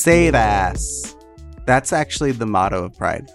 Save 0.00 0.34
ass. 0.34 1.14
That's 1.66 1.92
actually 1.92 2.32
the 2.32 2.46
motto 2.46 2.84
of 2.84 2.96
Pride. 2.96 3.28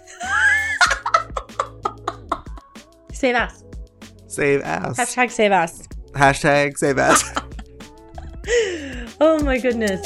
Save 3.12 3.36
ass. 3.36 3.62
Save 4.26 4.62
ass. 4.62 4.98
Hashtag 4.98 5.30
save 5.30 5.52
ass. 5.52 5.86
Hashtag 6.10 6.76
save 6.76 6.98
ass. 6.98 7.22
Oh 9.20 9.42
my 9.44 9.58
goodness. 9.58 10.04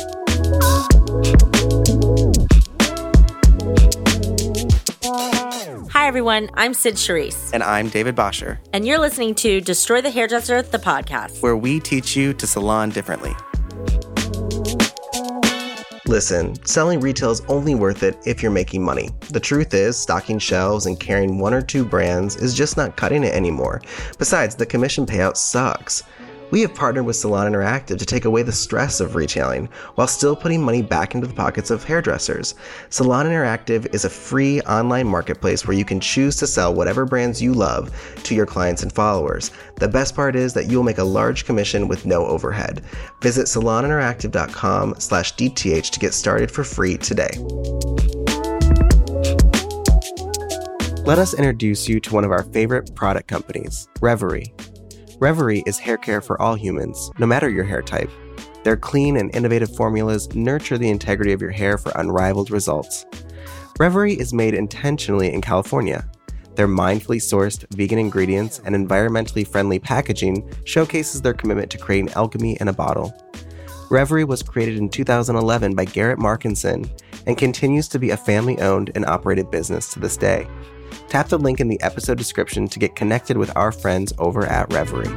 Hi 5.90 6.06
everyone, 6.06 6.50
I'm 6.54 6.74
Sid 6.74 6.94
Charisse, 6.94 7.50
and 7.52 7.62
I'm 7.62 7.88
David 7.88 8.14
Bosher, 8.14 8.60
and 8.72 8.86
you're 8.86 8.98
listening 8.98 9.34
to 9.36 9.60
Destroy 9.60 10.00
the 10.00 10.10
Hairdresser, 10.10 10.62
the 10.62 10.78
podcast. 10.78 11.42
where 11.42 11.56
we 11.56 11.80
teach 11.80 12.14
you 12.14 12.32
to 12.34 12.46
salon 12.46 12.90
differently. 12.90 13.34
Listen, 16.10 16.56
selling 16.66 16.98
retail 16.98 17.30
is 17.30 17.40
only 17.42 17.76
worth 17.76 18.02
it 18.02 18.18
if 18.26 18.42
you're 18.42 18.50
making 18.50 18.82
money. 18.82 19.10
The 19.30 19.38
truth 19.38 19.72
is, 19.74 19.96
stocking 19.96 20.40
shelves 20.40 20.86
and 20.86 20.98
carrying 20.98 21.38
one 21.38 21.54
or 21.54 21.62
two 21.62 21.84
brands 21.84 22.34
is 22.34 22.52
just 22.52 22.76
not 22.76 22.96
cutting 22.96 23.22
it 23.22 23.32
anymore. 23.32 23.80
Besides, 24.18 24.56
the 24.56 24.66
commission 24.66 25.06
payout 25.06 25.36
sucks. 25.36 26.02
We 26.50 26.62
have 26.62 26.74
partnered 26.74 27.06
with 27.06 27.16
Salon 27.16 27.52
Interactive 27.52 27.98
to 27.98 28.06
take 28.06 28.24
away 28.24 28.42
the 28.42 28.50
stress 28.50 28.98
of 29.00 29.14
retailing 29.14 29.68
while 29.94 30.08
still 30.08 30.34
putting 30.34 30.62
money 30.62 30.82
back 30.82 31.14
into 31.14 31.26
the 31.26 31.34
pockets 31.34 31.70
of 31.70 31.84
hairdressers. 31.84 32.54
Salon 32.88 33.26
Interactive 33.26 33.94
is 33.94 34.04
a 34.04 34.10
free 34.10 34.60
online 34.62 35.06
marketplace 35.06 35.66
where 35.66 35.76
you 35.76 35.84
can 35.84 36.00
choose 36.00 36.34
to 36.36 36.46
sell 36.46 36.74
whatever 36.74 37.04
brands 37.04 37.40
you 37.40 37.54
love 37.54 37.92
to 38.24 38.34
your 38.34 38.46
clients 38.46 38.82
and 38.82 38.92
followers. 38.92 39.52
The 39.76 39.88
best 39.88 40.16
part 40.16 40.34
is 40.34 40.52
that 40.54 40.66
you'll 40.66 40.82
make 40.82 40.98
a 40.98 41.04
large 41.04 41.44
commission 41.44 41.86
with 41.86 42.04
no 42.04 42.26
overhead. 42.26 42.82
Visit 43.22 43.46
saloninteractive.com/dth 43.46 45.90
to 45.90 46.00
get 46.00 46.14
started 46.14 46.50
for 46.50 46.64
free 46.64 46.96
today. 46.96 47.30
Let 51.04 51.18
us 51.18 51.34
introduce 51.34 51.88
you 51.88 52.00
to 52.00 52.14
one 52.14 52.24
of 52.24 52.30
our 52.30 52.44
favorite 52.44 52.94
product 52.94 53.28
companies, 53.28 53.88
Reverie. 54.00 54.54
Reverie 55.20 55.62
is 55.66 55.78
hair 55.78 55.98
care 55.98 56.22
for 56.22 56.40
all 56.40 56.54
humans, 56.54 57.10
no 57.18 57.26
matter 57.26 57.50
your 57.50 57.64
hair 57.64 57.82
type. 57.82 58.10
Their 58.64 58.78
clean 58.78 59.18
and 59.18 59.34
innovative 59.36 59.76
formulas 59.76 60.34
nurture 60.34 60.78
the 60.78 60.88
integrity 60.88 61.34
of 61.34 61.42
your 61.42 61.50
hair 61.50 61.76
for 61.76 61.92
unrivaled 61.96 62.50
results. 62.50 63.04
Reverie 63.78 64.18
is 64.18 64.32
made 64.32 64.54
intentionally 64.54 65.30
in 65.30 65.42
California. 65.42 66.10
Their 66.54 66.68
mindfully 66.68 67.18
sourced 67.18 67.66
vegan 67.74 67.98
ingredients 67.98 68.62
and 68.64 68.74
environmentally 68.74 69.46
friendly 69.46 69.78
packaging 69.78 70.50
showcases 70.64 71.20
their 71.20 71.34
commitment 71.34 71.70
to 71.72 71.78
creating 71.78 72.14
alchemy 72.14 72.56
in 72.58 72.68
a 72.68 72.72
bottle. 72.72 73.12
Reverie 73.90 74.24
was 74.24 74.42
created 74.42 74.78
in 74.78 74.88
2011 74.88 75.74
by 75.74 75.84
Garrett 75.84 76.18
Markinson 76.18 76.88
and 77.26 77.36
continues 77.36 77.88
to 77.88 77.98
be 77.98 78.08
a 78.08 78.16
family 78.16 78.58
owned 78.60 78.90
and 78.94 79.04
operated 79.04 79.50
business 79.50 79.92
to 79.92 80.00
this 80.00 80.16
day. 80.16 80.48
Tap 81.08 81.28
the 81.28 81.38
link 81.38 81.60
in 81.60 81.68
the 81.68 81.80
episode 81.80 82.18
description 82.18 82.68
to 82.68 82.78
get 82.78 82.94
connected 82.96 83.36
with 83.36 83.50
our 83.56 83.72
friends 83.72 84.12
over 84.18 84.46
at 84.46 84.72
Reverie. 84.72 85.08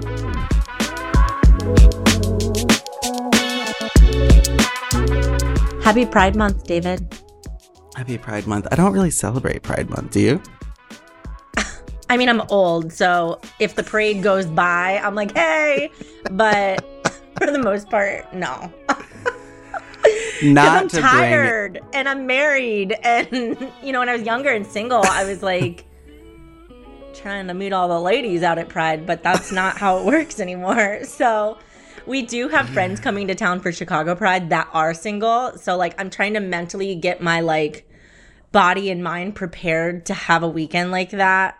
Happy 5.83 6.05
Pride 6.05 6.35
Month, 6.35 6.63
David. 6.63 7.13
Happy 7.95 8.17
Pride 8.17 8.47
Month. 8.47 8.67
I 8.71 8.75
don't 8.75 8.93
really 8.93 9.11
celebrate 9.11 9.63
Pride 9.63 9.89
Month, 9.89 10.11
do 10.11 10.19
you? 10.21 10.41
I 12.09 12.17
mean, 12.17 12.29
I'm 12.29 12.41
old, 12.49 12.93
so 12.93 13.39
if 13.59 13.75
the 13.75 13.83
parade 13.83 14.23
goes 14.23 14.45
by, 14.45 14.99
I'm 15.03 15.13
like, 15.13 15.35
hey, 15.35 15.91
but 16.31 16.83
for 17.37 17.51
the 17.51 17.59
most 17.59 17.89
part, 17.89 18.33
no. 18.33 18.71
Not 20.43 20.83
I'm 20.83 20.87
tired 20.89 21.79
and 21.93 22.07
I'm 22.09 22.27
married. 22.27 22.93
And, 23.03 23.71
you 23.83 23.91
know, 23.91 23.99
when 23.99 24.09
I 24.09 24.13
was 24.13 24.23
younger 24.23 24.49
and 24.49 24.65
single, 24.65 25.01
I 25.03 25.25
was 25.25 25.41
like 25.41 25.85
trying 27.13 27.47
to 27.47 27.53
meet 27.53 27.73
all 27.73 27.87
the 27.87 27.99
ladies 27.99 28.43
out 28.43 28.57
at 28.57 28.69
Pride, 28.69 29.05
but 29.05 29.23
that's 29.23 29.51
not 29.51 29.77
how 29.77 29.97
it 29.99 30.05
works 30.05 30.39
anymore. 30.39 30.99
So 31.13 31.57
we 32.05 32.23
do 32.23 32.49
have 32.49 32.67
friends 32.69 32.99
coming 32.99 33.27
to 33.27 33.35
town 33.35 33.59
for 33.59 33.71
Chicago 33.71 34.15
Pride 34.15 34.49
that 34.49 34.67
are 34.73 34.93
single. 34.93 35.57
So, 35.57 35.77
like, 35.77 35.99
I'm 35.99 36.09
trying 36.09 36.33
to 36.33 36.39
mentally 36.39 36.95
get 36.95 37.21
my, 37.21 37.39
like, 37.39 37.87
body 38.51 38.89
and 38.89 39.03
mind 39.03 39.35
prepared 39.35 40.05
to 40.05 40.13
have 40.13 40.43
a 40.43 40.47
weekend 40.47 40.91
like 40.91 41.11
that. 41.11 41.57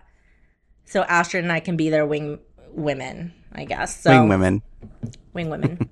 So 0.86 1.04
Astrid 1.04 1.44
and 1.44 1.52
I 1.52 1.60
can 1.60 1.76
be 1.76 1.90
their 1.90 2.06
wing 2.06 2.40
women, 2.72 3.34
I 3.52 3.66
guess. 3.66 4.00
So, 4.02 4.12
wing 4.12 4.30
women. 4.30 4.62
Wing 5.34 5.50
women. 5.50 5.90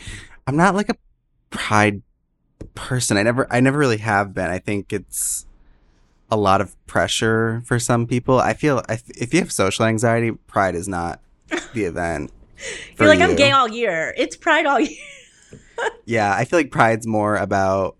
I'm 0.46 0.56
not 0.56 0.74
like 0.74 0.88
a 0.88 0.96
Pride 1.50 2.02
person. 2.74 3.16
I 3.16 3.22
never, 3.22 3.46
I 3.52 3.60
never 3.60 3.78
really 3.78 3.98
have 3.98 4.34
been. 4.34 4.50
I 4.50 4.58
think 4.58 4.92
it's 4.92 5.46
a 6.30 6.36
lot 6.36 6.60
of 6.60 6.74
pressure 6.86 7.62
for 7.66 7.78
some 7.78 8.06
people. 8.06 8.38
I 8.38 8.54
feel 8.54 8.82
if 8.88 9.08
if 9.10 9.32
you 9.34 9.40
have 9.40 9.52
social 9.52 9.84
anxiety, 9.84 10.32
Pride 10.32 10.74
is 10.74 10.88
not 10.88 11.20
the 11.74 11.84
event. 11.84 12.32
You're 12.98 13.08
like, 13.08 13.20
I'm 13.20 13.36
gay 13.36 13.50
all 13.50 13.68
year. 13.68 14.14
It's 14.16 14.36
Pride 14.36 14.66
all 14.66 14.80
year. 14.80 14.98
Yeah, 16.06 16.34
I 16.34 16.44
feel 16.44 16.58
like 16.58 16.70
Pride's 16.70 17.06
more 17.06 17.36
about, 17.36 17.96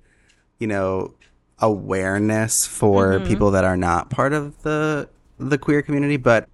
you 0.59 0.67
know, 0.67 1.15
awareness 1.59 2.67
for 2.67 3.19
Mhm. 3.21 3.27
people 3.27 3.51
that 3.53 3.65
are 3.65 3.77
not 3.77 4.11
part 4.11 4.33
of 4.33 4.63
the 4.63 5.09
the 5.39 5.59
queer 5.59 5.83
community, 5.83 6.17
but 6.17 6.49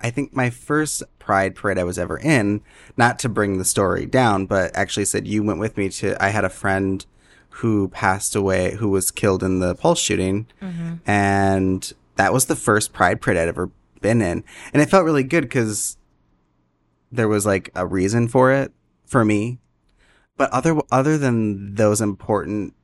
I 0.00 0.10
think 0.10 0.34
my 0.34 0.50
first 0.50 1.02
Pride 1.18 1.54
parade 1.56 1.78
I 1.78 1.84
was 1.84 1.98
ever 1.98 2.16
in, 2.18 2.62
not 2.96 3.18
to 3.20 3.28
bring 3.28 3.58
the 3.58 3.64
story 3.64 4.06
down, 4.06 4.46
but 4.46 4.70
actually 4.74 5.04
said 5.04 5.26
you 5.26 5.42
went 5.42 5.58
with 5.60 5.76
me 5.76 5.88
to 5.90 6.16
I 6.24 6.28
had 6.30 6.44
a 6.44 6.48
friend 6.48 7.04
who 7.58 7.88
passed 7.88 8.34
away 8.36 8.74
who 8.76 8.88
was 8.88 9.10
killed 9.10 9.42
in 9.42 9.60
the 9.60 9.74
pulse 9.74 9.98
shooting 9.98 10.46
mm-hmm. 10.62 10.94
and 11.06 11.92
that 12.16 12.32
was 12.32 12.46
the 12.46 12.56
first 12.56 12.92
pride 12.92 13.20
parade 13.20 13.36
I'd 13.36 13.48
ever 13.48 13.70
been 14.00 14.20
in. 14.20 14.44
And 14.72 14.82
it 14.82 14.90
felt 14.90 15.04
really 15.04 15.24
good 15.24 15.50
cuz 15.50 15.96
there 17.10 17.28
was 17.28 17.46
like 17.46 17.70
a 17.74 17.86
reason 17.86 18.28
for 18.28 18.52
it 18.52 18.72
for 19.06 19.24
me 19.24 19.58
but 20.36 20.50
other 20.50 20.78
other 20.90 21.18
than 21.18 21.74
those 21.74 22.00
important 22.00 22.74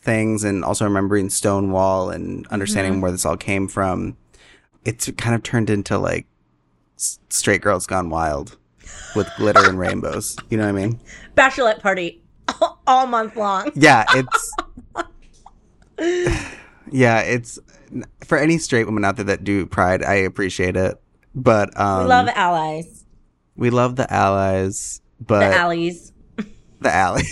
things 0.00 0.44
and 0.44 0.64
also 0.64 0.84
remembering 0.84 1.30
Stonewall 1.30 2.10
and 2.10 2.46
understanding 2.48 2.94
mm-hmm. 2.94 3.02
where 3.02 3.12
this 3.12 3.24
all 3.24 3.36
came 3.36 3.68
from, 3.68 4.16
it's 4.84 5.10
kind 5.16 5.34
of 5.34 5.42
turned 5.42 5.70
into 5.70 5.98
like 5.98 6.26
straight 6.96 7.62
girls 7.62 7.86
gone 7.86 8.10
wild 8.10 8.56
with 9.14 9.28
glitter 9.36 9.68
and 9.68 9.78
rainbows. 9.78 10.36
You 10.50 10.58
know 10.58 10.64
what 10.64 10.70
I 10.70 10.86
mean? 10.86 11.00
Bachelorette 11.36 11.80
party 11.80 12.22
all 12.86 13.06
month 13.06 13.36
long. 13.36 13.70
Yeah, 13.74 14.04
it's 14.14 14.52
yeah, 16.90 17.20
it's 17.20 17.58
for 18.24 18.38
any 18.38 18.58
straight 18.58 18.84
women 18.84 19.04
out 19.04 19.16
there 19.16 19.24
that 19.26 19.44
do 19.44 19.66
pride, 19.66 20.02
I 20.02 20.14
appreciate 20.14 20.76
it. 20.76 21.00
But 21.34 21.78
um, 21.78 22.02
We 22.04 22.08
love 22.08 22.28
allies. 22.34 23.04
we 23.56 23.70
love 23.70 23.96
the 23.96 24.10
allies, 24.12 25.00
but 25.20 25.40
The 25.50 25.54
alleys. 25.56 26.12
the 26.80 26.94
alley. 26.94 27.24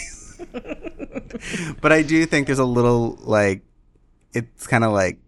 but 1.81 1.93
I 1.93 2.03
do 2.03 2.25
think 2.27 2.47
there's 2.47 2.59
a 2.59 2.65
little 2.65 3.19
like 3.23 3.63
it's 4.33 4.67
kind 4.67 4.85
of 4.85 4.93
like 4.93 5.19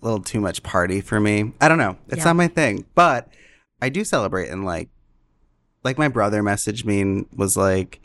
a 0.00 0.04
little 0.04 0.20
too 0.20 0.40
much 0.40 0.62
party 0.62 1.00
for 1.00 1.20
me. 1.20 1.52
I 1.60 1.68
don't 1.68 1.78
know. 1.78 1.96
It's 2.08 2.18
Yeah. 2.18 2.24
not 2.24 2.36
my 2.36 2.48
thing, 2.48 2.86
but 2.94 3.28
I 3.80 3.88
do 3.88 4.04
celebrate 4.04 4.48
and 4.48 4.64
like 4.64 4.88
like 5.84 5.98
my 5.98 6.08
brother 6.08 6.42
messaged 6.42 6.84
me 6.84 7.00
and 7.00 7.26
was 7.34 7.56
like 7.56 8.00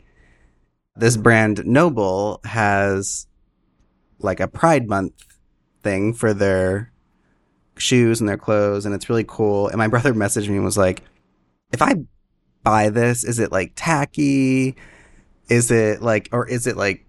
this 0.96 1.16
brand 1.16 1.64
NOBULL 1.64 2.40
has 2.44 3.26
like 4.18 4.40
a 4.40 4.48
Pride 4.48 4.88
month 4.88 5.12
thing 5.82 6.14
for 6.14 6.32
their 6.32 6.92
shoes 7.76 8.20
and 8.20 8.28
their 8.28 8.38
clothes 8.38 8.86
and 8.86 8.94
it's 8.94 9.08
really 9.08 9.24
cool. 9.26 9.68
And 9.68 9.78
my 9.78 9.88
brother 9.88 10.14
messaged 10.14 10.48
me 10.48 10.56
and 10.56 10.64
was 10.64 10.78
like 10.78 11.02
if 11.72 11.82
I 11.82 11.94
buy 12.62 12.88
this, 12.88 13.24
is 13.24 13.38
it 13.38 13.52
like 13.52 13.72
tacky? 13.76 14.76
Is 15.48 15.70
it 15.70 16.02
like, 16.02 16.28
or 16.32 16.48
is 16.48 16.66
it 16.66 16.76
like 16.76 17.04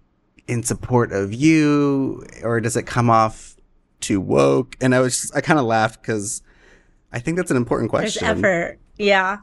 in 0.46 0.62
support 0.62 1.12
of 1.12 1.32
you, 1.32 2.24
or 2.42 2.60
does 2.60 2.76
it 2.76 2.84
come 2.84 3.08
off 3.10 3.56
too 4.00 4.20
woke? 4.20 4.76
And 4.80 4.94
I 4.94 5.00
was, 5.00 5.20
just, 5.20 5.36
I 5.36 5.40
kind 5.40 5.58
of 5.58 5.64
laughed 5.64 6.02
because 6.02 6.42
I 7.12 7.18
think 7.18 7.36
that's 7.36 7.50
an 7.50 7.56
important 7.56 7.90
There's 7.90 8.16
question. 8.18 8.44
effort. 8.44 8.78
Yeah. 8.98 9.38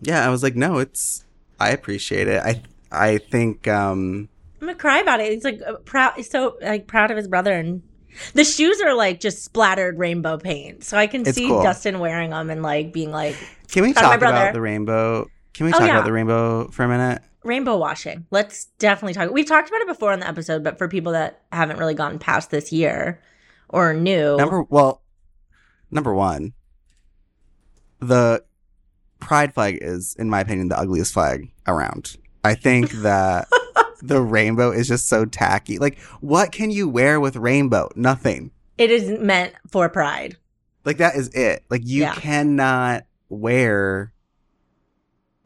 Yeah, 0.00 0.26
I 0.26 0.30
was 0.30 0.42
like, 0.42 0.56
no, 0.56 0.78
it's, 0.78 1.24
I 1.58 1.70
appreciate 1.70 2.26
it. 2.26 2.42
I, 2.42 2.62
I 2.92 3.18
think, 3.18 3.68
um, 3.68 4.28
I'm 4.60 4.66
gonna 4.66 4.78
cry 4.78 4.98
about 4.98 5.20
it. 5.20 5.32
He's 5.32 5.44
like 5.44 5.60
uh, 5.66 5.74
proud. 5.84 6.14
He's 6.16 6.30
so 6.30 6.56
like 6.60 6.86
proud 6.86 7.10
of 7.10 7.16
his 7.16 7.28
brother, 7.28 7.52
and 7.52 7.82
the 8.34 8.44
shoes 8.44 8.80
are 8.82 8.94
like 8.94 9.20
just 9.20 9.42
splattered 9.44 9.98
rainbow 9.98 10.36
paint. 10.36 10.84
So 10.84 10.98
I 10.98 11.06
can 11.06 11.22
It's 11.22 11.32
see 11.34 11.46
cool. 11.48 11.62
Dustin 11.62 11.98
wearing 11.98 12.30
them 12.30 12.50
and 12.50 12.62
like 12.62 12.92
being 12.92 13.10
like 13.10 13.36
can 13.68 13.82
we 13.84 13.92
Proud 13.92 14.02
of 14.04 14.08
my 14.08 14.12
talk 14.12 14.20
brother. 14.20 14.36
about 14.36 14.52
the 14.52 14.60
rainbow? 14.60 15.26
Can 15.54 15.66
we 15.66 15.72
Oh, 15.72 15.78
talk 15.78 15.86
yeah. 15.86 15.94
about 15.94 16.04
the 16.04 16.12
rainbow 16.12 16.68
for 16.68 16.84
a 16.84 16.88
minute? 16.88 17.22
rainbow 17.42 17.78
washing. 17.78 18.26
Let's 18.30 18.66
definitely 18.78 19.14
talk. 19.14 19.30
We've 19.30 19.46
talked 19.46 19.68
about 19.70 19.80
it 19.80 19.86
before 19.86 20.12
on 20.12 20.20
the 20.20 20.28
episode, 20.28 20.62
but 20.62 20.76
for 20.76 20.88
people 20.88 21.12
that 21.12 21.40
haven't 21.52 21.78
really 21.78 21.94
gotten 21.94 22.18
past 22.18 22.50
this 22.50 22.70
year 22.70 23.22
or 23.70 23.94
new, 23.94 24.36
Number 24.36 24.62
well, 24.64 25.00
number 25.90 26.12
one, 26.12 26.52
the 28.00 28.44
pride 29.20 29.54
flag 29.54 29.78
is, 29.80 30.14
in 30.18 30.28
my 30.28 30.40
opinion, 30.40 30.68
the 30.68 30.78
ugliest 30.78 31.12
flag 31.14 31.50
around. 31.66 32.16
I 32.44 32.54
think 32.54 32.90
that 32.90 33.48
the 34.02 34.20
rainbow 34.20 34.70
is 34.70 34.88
just 34.88 35.08
so 35.08 35.24
tacky. 35.24 35.78
Like, 35.78 35.98
what 36.20 36.52
can 36.52 36.70
you 36.70 36.88
wear 36.88 37.20
with 37.20 37.36
rainbow? 37.36 37.90
Nothing. 37.96 38.50
It 38.78 38.90
is 38.90 39.18
meant 39.20 39.54
for 39.68 39.88
pride. 39.88 40.36
Like 40.84 40.96
that 40.98 41.14
is 41.16 41.28
it. 41.28 41.64
Like 41.68 41.82
you 41.84 42.02
Yeah. 42.02 42.14
cannot 42.14 43.04
wear 43.28 44.12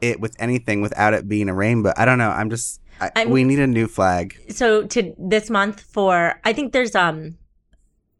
it 0.01 0.19
with 0.19 0.35
anything 0.39 0.81
without 0.81 1.13
it 1.13 1.27
being 1.27 1.49
a 1.49 1.53
rainbow. 1.53 1.93
I 1.97 2.05
don't 2.05 2.17
know. 2.17 2.29
I'm 2.29 2.49
just. 2.49 2.81
I, 3.01 3.25
we 3.25 3.43
need 3.43 3.59
a 3.59 3.67
new 3.67 3.87
flag. 3.87 4.37
so 4.49 4.83
to 4.87 5.13
this 5.19 5.49
month 5.49 5.81
for 5.81 6.39
I 6.45 6.53
think 6.53 6.71
there's 6.71 6.95
um 6.95 7.37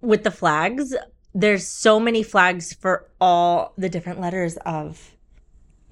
with 0.02 0.26
the 0.26 0.32
flags 0.32 0.94
there's 1.34 1.66
so 1.66 1.98
many 1.98 2.24
flags 2.24 2.74
for 2.74 3.10
all 3.22 3.74
the 3.78 3.88
different 3.88 4.20
letters 4.20 4.58
of 4.66 5.16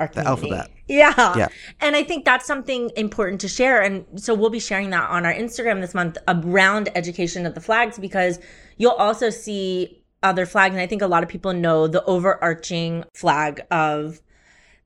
our 0.01 0.09
The 0.13 0.27
alphabet. 0.27 0.69
Yeah. 0.87 1.37
Yeah. 1.37 1.47
And 1.79 1.95
I 1.95 2.03
think 2.03 2.25
that's 2.25 2.45
something 2.45 2.91
important 2.95 3.41
to 3.41 3.47
share 3.47 3.81
and 3.81 4.05
so 4.15 4.33
we'll 4.33 4.49
be 4.49 4.59
sharing 4.59 4.89
that 4.89 5.09
on 5.09 5.25
our 5.25 5.33
Instagram 5.33 5.81
this 5.81 5.93
month 5.93 6.17
around 6.27 6.89
education 6.95 7.45
of 7.45 7.55
the 7.55 7.61
flags 7.61 7.97
because 7.97 8.39
you'll 8.77 8.91
also 8.91 9.29
see 9.29 10.03
other 10.21 10.45
flags 10.45 10.73
and 10.73 10.81
I 10.81 10.87
think 10.87 11.01
a 11.01 11.07
lot 11.07 11.23
of 11.23 11.29
people 11.29 11.53
know 11.53 11.87
the 11.87 12.03
overarching 12.05 13.03
flag 13.13 13.61
of 13.71 14.21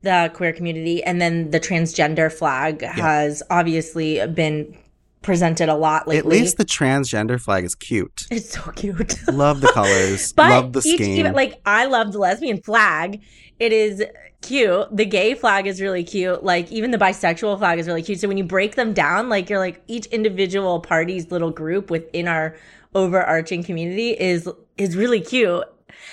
the 0.02 0.32
queer 0.34 0.54
community 0.54 1.04
and 1.04 1.20
then 1.20 1.52
the 1.52 1.60
transgender 1.60 2.32
flag 2.32 2.82
has 2.82 3.42
obviously 3.50 4.26
been 4.28 4.78
presented 5.22 5.68
a 5.68 5.76
lot 5.76 6.08
lately. 6.08 6.38
At 6.38 6.42
least 6.42 6.58
the 6.58 6.66
transgender 6.66 7.40
flag 7.40 7.66
is 7.66 7.76
cute. 7.76 8.28
it's 8.32 8.52
so 8.52 8.72
cute. 8.72 9.16
Love 9.28 9.62
the 9.62 9.68
colors. 9.74 10.32
but 10.34 10.50
love 10.50 10.74
the 10.74 10.82
each, 10.86 10.96
scheme. 10.96 11.20
even, 11.20 11.34
like 11.34 11.60
I 11.66 11.86
love 11.86 12.14
the 12.14 12.20
lesbian 12.20 12.62
flag. 12.62 13.22
It 13.60 13.74
is 13.74 14.04
cute. 14.42 14.96
The 14.96 15.06
gay 15.06 15.34
flag 15.34 15.68
is 15.68 15.82
really 15.82 16.04
cute. 16.04 16.44
Like 16.44 16.72
even 16.72 16.92
the 16.92 16.98
bisexual 16.98 17.58
flag 17.58 17.80
is 17.80 17.88
really 17.88 18.04
cute. 18.04 18.20
So 18.20 18.28
when 18.28 18.38
you 18.38 18.44
break 18.44 18.76
them 18.76 18.94
down, 18.94 19.30
like 19.30 19.50
you're 19.50 19.60
like 19.60 19.82
each 19.88 20.06
individual 20.08 20.80
party's 20.80 21.32
little 21.32 21.52
group 21.52 21.90
within 21.90 22.28
our 22.28 22.56
overarching 22.96 23.64
community 23.64 24.12
is 24.12 24.50
is 24.78 24.96
really 24.96 25.22
cute. 25.22 25.64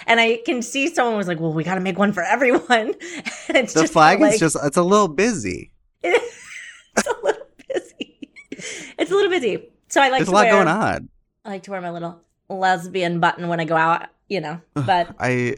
And 0.06 0.20
I 0.20 0.40
can 0.44 0.62
see 0.62 0.92
someone 0.92 1.16
was 1.16 1.28
like, 1.28 1.40
"Well, 1.40 1.52
we 1.52 1.64
got 1.64 1.74
to 1.74 1.80
make 1.80 1.98
one 1.98 2.12
for 2.12 2.22
everyone." 2.22 2.94
And 3.46 3.58
it's 3.58 3.74
the 3.74 3.82
just 3.82 3.92
flag 3.92 4.20
like, 4.20 4.34
is 4.34 4.40
just. 4.40 4.56
It's 4.64 4.78
a 4.78 4.82
little 4.82 5.08
busy. 5.08 5.70
it's 6.02 7.06
a 7.06 7.14
little 7.22 7.46
busy. 7.68 8.30
It's 8.50 9.10
a 9.10 9.14
little 9.14 9.30
busy. 9.30 9.68
So 9.88 10.00
I 10.00 10.08
like 10.08 10.20
There's 10.20 10.28
to 10.28 10.32
a 10.32 10.34
lot 10.34 10.44
wear, 10.46 10.52
going 10.52 10.68
on. 10.68 11.08
I 11.44 11.50
like 11.50 11.62
to 11.64 11.70
wear 11.70 11.80
my 11.82 11.90
little 11.90 12.22
lesbian 12.48 13.20
button 13.20 13.48
when 13.48 13.60
I 13.60 13.66
go 13.66 13.76
out, 13.76 14.06
you 14.28 14.40
know. 14.40 14.60
But 14.72 15.14
I 15.20 15.56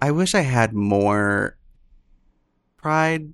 I 0.00 0.10
wish 0.10 0.34
I 0.34 0.40
had 0.40 0.72
more 0.74 1.56
pride, 2.76 3.32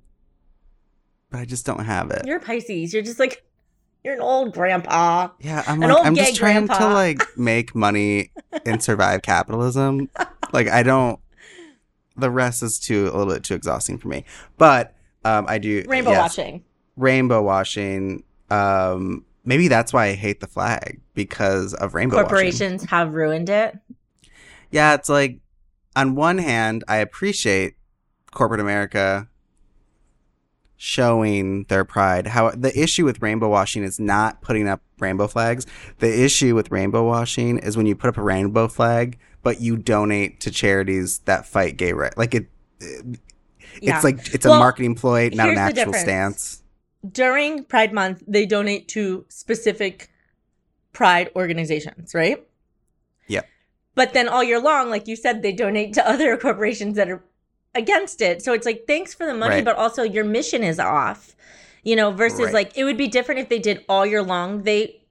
but 1.29 1.39
I 1.39 1.45
just 1.45 1.65
don't 1.65 1.83
have 1.83 2.11
it. 2.11 2.25
you're 2.25 2.39
Pisces. 2.39 2.93
You're 2.93 3.03
just 3.03 3.19
like 3.19 3.43
you're 4.03 4.13
an 4.13 4.21
old 4.21 4.53
grandpa. 4.53 5.29
Yeah, 5.39 5.63
I'm 5.67 5.81
An 5.81 5.89
like 5.89 6.05
I'm 6.05 6.15
just 6.15 6.35
trying 6.35 6.65
grandpa. 6.65 6.87
to 6.89 6.93
like 6.93 7.21
make 7.37 7.73
money 7.75 8.31
and 8.65 8.81
survive 8.83 9.21
capitalism. 9.21 10.09
Like 10.51 10.67
I 10.67 10.83
don't 10.83 11.19
the 12.15 12.29
rest 12.29 12.61
is 12.61 12.77
too 12.77 13.09
a 13.11 13.17
little 13.17 13.33
bit 13.33 13.43
too 13.43 13.55
exhausting 13.55 13.97
for 13.97 14.07
me. 14.07 14.23
But 14.59 14.93
um 15.25 15.45
I 15.47 15.57
do 15.57 15.83
Rainbow 15.87 16.11
yes, 16.11 16.37
watching. 16.37 16.63
Rainbow 16.95 17.41
washing. 17.41 18.23
Um 18.51 19.25
maybe 19.45 19.67
that's 19.67 19.91
why 19.93 20.05
I 20.09 20.13
hate 20.13 20.41
the 20.41 20.47
flag 20.47 21.01
because 21.15 21.73
of 21.73 21.95
rainbow 21.95 22.17
washing. 22.17 22.29
Corporations 22.29 22.83
have 22.85 23.15
ruined 23.15 23.49
it. 23.49 23.75
Yeah, 24.69 24.93
it's 24.93 25.09
like 25.09 25.39
on 25.95 26.15
one 26.15 26.37
hand, 26.37 26.83
I 26.87 26.97
appreciate 26.97 27.75
corporate 28.31 28.59
America 28.59 29.27
showing 30.75 31.63
their 31.65 31.85
pride. 31.85 32.27
How 32.27 32.51
the 32.51 32.77
issue 32.77 33.05
with 33.05 33.21
rainbow 33.21 33.47
washing 33.49 33.83
is 33.83 33.99
not 33.99 34.41
putting 34.41 34.67
up 34.67 34.81
rainbow 34.99 35.27
flags. 35.27 35.65
The 35.99 36.23
issue 36.23 36.55
with 36.55 36.71
rainbow 36.71 37.03
washing 37.05 37.57
is 37.59 37.77
when 37.77 37.85
you 37.85 37.95
put 37.95 38.09
up 38.09 38.17
a 38.17 38.21
rainbow 38.23 38.67
flag, 38.67 39.17
but 39.43 39.61
you 39.61 39.77
donate 39.77 40.39
to 40.41 40.51
charities 40.51 41.19
that 41.19 41.45
fight 41.45 41.77
gay 41.77 41.93
rights. 41.93 42.17
Like 42.17 42.35
it, 42.35 42.47
it- 42.79 43.19
Yeah. 43.81 43.95
it's 43.95 44.03
like 44.03 44.33
it's 44.33 44.45
Well, 44.45 44.55
a 44.55 44.59
marketing 44.59 44.95
ploy, 44.95 45.29
not 45.33 45.49
an 45.49 45.57
actual 45.57 45.93
stance. 45.93 46.61
During 47.09 47.63
Pride 47.65 47.91
Month, 47.93 48.23
they 48.27 48.45
donate 48.45 48.87
to 48.89 49.25
specific 49.29 50.09
pride 50.93 51.29
organizations, 51.35 52.13
right? 52.13 52.45
But 53.95 54.13
then 54.13 54.27
all 54.27 54.43
year 54.43 54.59
long, 54.59 54.89
like 54.89 55.07
you 55.07 55.15
said, 55.15 55.41
they 55.41 55.51
donate 55.51 55.93
to 55.93 56.07
other 56.07 56.35
corporations 56.45 56.95
that 56.95 57.09
are 57.09 57.23
against 57.75 58.21
it. 58.21 58.41
So 58.41 58.53
it's 58.53 58.65
like, 58.65 58.85
thanks 58.87 59.13
for 59.13 59.25
the 59.25 59.33
money, 59.33 59.55
Right. 59.55 59.65
but 59.65 59.75
also 59.75 60.03
your 60.03 60.23
mission 60.23 60.63
is 60.63 60.79
off. 60.79 61.35
You 61.83 61.95
know, 61.95 62.11
versus 62.11 62.39
Right. 62.45 62.53
like 62.53 62.77
it 62.77 62.85
would 62.85 62.97
be 62.97 63.07
different 63.07 63.41
if 63.41 63.49
they 63.49 63.59
did 63.59 63.83
all 63.89 64.05
year 64.05 64.23
long. 64.23 64.63
They 64.63 65.01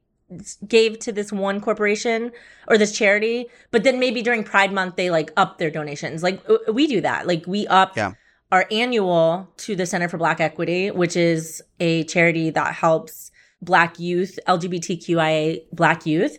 gave 0.67 0.99
to 1.00 1.12
this 1.12 1.31
one 1.31 1.61
corporation 1.61 2.32
or 2.67 2.79
this 2.79 2.93
charity, 2.96 3.46
but 3.70 3.84
then 3.84 3.99
maybe 4.00 4.23
during 4.23 4.43
Pride 4.43 4.73
Month 4.73 4.96
they 4.96 5.11
like 5.11 5.31
up 5.37 5.58
their 5.58 5.70
donations. 5.70 6.23
Like 6.23 6.40
we 6.73 6.87
do 6.87 7.02
that. 7.02 7.26
Like 7.26 7.44
we 7.46 7.67
up 7.67 7.96
Yeah. 7.96 8.12
our 8.50 8.67
annual 8.70 9.52
to 9.58 9.76
the 9.76 9.85
Center 9.85 10.08
for 10.08 10.17
Black 10.17 10.40
Equity, 10.40 10.90
which 10.90 11.17
is 11.17 11.62
a 11.81 12.05
charity 12.05 12.49
that 12.50 12.75
helps 12.75 13.31
Black 13.61 13.99
youth, 14.00 14.38
LGBTQIA 14.49 15.64
Black 15.73 16.06
youth. 16.06 16.38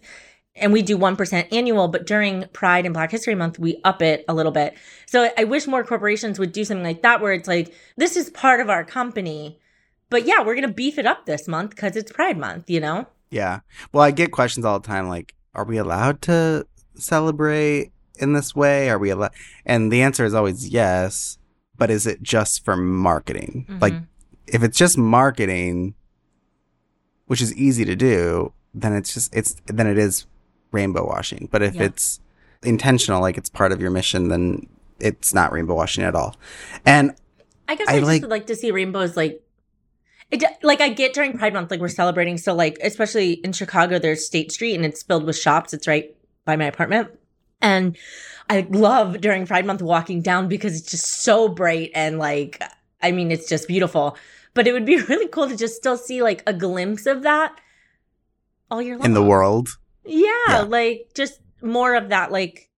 And 0.56 0.72
we 0.72 0.84
do 0.84 0.98
1% 0.98 1.48
annual, 1.52 1.88
but 1.88 2.06
during 2.06 2.46
Pride 2.54 2.86
and 2.86 2.94
Black 2.94 3.10
History 3.10 3.34
Month, 3.34 3.58
we 3.58 3.80
up 3.84 4.02
it 4.04 4.24
a 4.28 4.34
little 4.36 4.52
bit. 4.52 4.76
So 5.08 5.32
I 5.36 5.46
wish 5.46 5.66
more 5.66 5.84
corporations 5.84 6.38
would 6.38 6.52
do 6.52 6.64
something 6.64 6.84
like 6.84 7.02
that 7.02 7.22
where 7.22 7.34
it's 7.34 7.48
like, 7.48 7.74
this 7.98 8.16
is 8.16 8.30
part 8.30 8.60
of 8.60 8.70
our 8.70 8.84
company. 8.84 9.60
But 10.12 10.28
yeah, 10.28 10.40
we're 10.44 10.54
going 10.54 10.68
to 10.68 10.74
beef 10.74 11.00
it 11.00 11.08
up 11.08 11.26
this 11.26 11.48
month 11.48 11.72
because 11.72 11.96
it's 11.96 12.12
Pride 12.12 12.38
Month, 12.38 12.70
you 12.70 12.80
know? 12.80 13.08
Yeah. 13.32 13.62
Well, 13.92 14.04
I 14.04 14.12
get 14.12 14.32
questions 14.32 14.64
all 14.64 14.80
the 14.80 14.86
time 14.88 15.10
like, 15.10 15.34
are 15.56 15.64
we 15.64 15.78
allowed 15.78 16.22
to 16.24 16.68
celebrate 16.94 17.92
in 18.20 18.34
this 18.34 18.56
way? 18.56 18.92
Are 18.92 19.00
we 19.00 19.10
allowed? 19.10 19.32
And 19.66 19.92
the 19.92 20.04
answer 20.04 20.24
is 20.24 20.36
always 20.36 20.70
yes. 20.70 21.40
But 21.76 21.90
is 21.90 22.06
it 22.06 22.22
just 22.22 22.64
for 22.64 22.78
marketing? 22.78 23.66
Like, 23.82 23.94
Mhm. 23.94 24.06
if 24.46 24.62
it's 24.62 24.78
just 24.78 25.00
marketing, 25.00 25.96
which 27.26 27.42
is 27.42 27.56
easy 27.56 27.86
to 27.86 27.96
do, 27.96 28.54
then 28.76 28.94
it's 28.94 29.16
just, 29.16 29.36
it's, 29.36 29.56
then 29.66 29.88
it 29.88 29.98
is 29.98 30.28
rainbow 30.74 31.06
washing. 31.06 31.48
But 31.52 31.62
if 31.62 31.76
Yeah. 31.76 31.84
it's 31.84 32.20
intentional, 32.64 33.22
like 33.22 33.38
it's 33.38 33.50
part 33.50 33.72
of 33.72 33.80
your 33.80 33.92
mission, 33.92 34.28
then 34.28 34.68
it's 35.00 35.34
not 35.34 35.52
rainbow 35.52 35.76
washing 35.76 36.04
at 36.04 36.16
all. 36.16 36.36
And 36.86 37.16
I 37.68 37.76
guess 37.76 37.88
I 37.88 37.94
I, 37.94 38.00
just 38.00 38.08
like- 38.08 38.22
would 38.22 38.32
like 38.32 38.48
to 38.48 38.56
see 38.56 38.72
rainbows 38.72 39.16
like 39.16 39.42
it, 40.32 40.44
like 40.64 40.82
I 40.82 40.90
get 40.90 41.14
during 41.14 41.38
Pride 41.38 41.54
Month, 41.54 41.70
like 41.70 41.80
we're 41.80 41.88
celebrating. 41.90 42.38
So 42.40 42.56
like, 42.56 42.78
especially 42.84 43.34
in 43.34 43.54
Chicago, 43.54 44.00
there's 44.00 44.26
State 44.26 44.52
Street 44.52 44.74
and 44.76 44.84
it's 44.84 45.04
filled 45.04 45.26
with 45.26 45.38
shops. 45.38 45.74
It's 45.74 45.88
right 45.88 46.16
by 46.44 46.56
my 46.56 46.66
apartment. 46.66 47.10
And 47.62 47.96
I 48.50 48.66
love 48.72 49.22
during 49.22 49.46
Pride 49.46 49.66
Month 49.66 49.82
walking 49.84 50.22
down 50.22 50.48
because 50.48 50.76
it's 50.80 50.90
just 50.90 51.06
so 51.06 51.48
bright 51.48 51.92
and 51.94 52.18
like, 52.18 52.62
I 53.02 53.12
mean, 53.12 53.32
it's 53.32 53.48
just 53.48 53.68
beautiful. 53.68 54.18
But 54.56 54.66
it 54.68 54.74
would 54.74 54.86
be 54.86 54.98
really 55.10 55.28
cool 55.28 55.48
to 55.48 55.56
just 55.56 55.76
still 55.76 55.98
see 55.98 56.24
like 56.24 56.42
a 56.48 56.54
glimpse 56.54 57.06
of 57.06 57.22
that 57.24 57.56
all 58.72 58.82
year 58.82 58.98
long. 58.98 59.06
in 59.06 59.14
the 59.14 59.24
world, 59.24 59.78
Yeah, 60.06 60.32
Yeah. 60.48 60.60
like 60.62 61.10
just 61.16 61.40
more 61.62 61.96
of 61.96 62.10
that. 62.10 62.32
Like, 62.32 62.70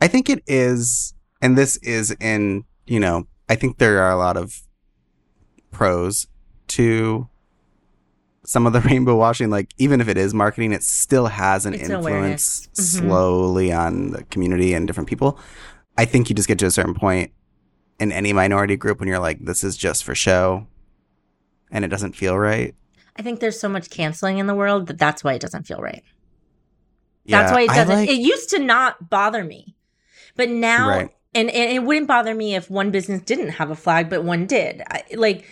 I 0.00 0.08
think 0.08 0.30
it 0.30 0.42
is, 0.46 1.14
and 1.42 1.56
this 1.58 1.76
is 1.78 2.10
in, 2.20 2.64
you 2.86 3.00
know, 3.00 3.26
I 3.48 3.54
think 3.56 3.78
there 3.78 4.00
are 4.02 4.10
a 4.10 4.16
lot 4.16 4.36
of 4.36 4.62
pros 5.70 6.26
to 6.68 7.28
some 8.44 8.66
of 8.66 8.72
the 8.72 8.80
rainbow 8.88 9.16
washing. 9.16 9.50
Like, 9.50 9.70
even 9.78 10.00
if 10.00 10.08
it 10.08 10.16
is 10.16 10.32
marketing, 10.34 10.72
it 10.72 10.82
still 10.82 11.26
has 11.26 11.66
an 11.66 11.74
It's 11.74 11.88
influence. 11.90 12.68
Mhm. 12.74 12.80
slowly 12.80 13.72
on 13.72 14.10
the 14.12 14.24
community 14.24 14.72
and 14.74 14.86
different 14.86 15.08
people. 15.08 15.38
I 15.98 16.04
think 16.06 16.28
you 16.30 16.34
just 16.34 16.48
get 16.48 16.58
to 16.60 16.66
a 16.66 16.70
certain 16.70 16.94
point 16.94 17.32
in 17.98 18.10
any 18.12 18.32
minority 18.32 18.76
group 18.76 18.98
when 19.00 19.08
you're 19.08 19.18
like, 19.18 19.44
this 19.44 19.62
is 19.62 19.76
just 19.76 20.04
for 20.04 20.14
show 20.14 20.66
and 21.70 21.84
it 21.84 21.88
doesn't 21.88 22.16
feel 22.16 22.38
right. 22.38 22.74
I 23.16 23.22
think 23.22 23.40
there's 23.40 23.60
so 23.60 23.68
much 23.68 23.90
canceling 23.90 24.38
in 24.38 24.46
the 24.46 24.54
world 24.54 24.86
that 24.86 24.98
that's 24.98 25.22
why 25.22 25.34
it 25.34 25.40
doesn't 25.42 25.66
feel 25.66 25.78
right. 25.80 26.02
That's 27.30 27.50
Yeah, 27.50 27.54
why 27.54 27.62
it 27.62 27.68
doesn't. 27.68 27.88
like- 27.94 28.08
it 28.08 28.18
used 28.20 28.50
to 28.50 28.58
not 28.58 29.08
bother 29.10 29.44
me, 29.44 29.74
but 30.36 30.48
now, 30.48 30.88
Right. 30.88 31.10
and, 31.34 31.50
and 31.50 31.72
it 31.72 31.82
wouldn't 31.84 32.08
bother 32.08 32.34
me 32.34 32.54
if 32.54 32.70
one 32.70 32.90
business 32.90 33.22
didn't 33.22 33.50
have 33.50 33.70
a 33.70 33.76
flag, 33.76 34.10
but 34.10 34.24
one 34.24 34.46
did. 34.46 34.82
I, 34.90 35.02
like, 35.14 35.44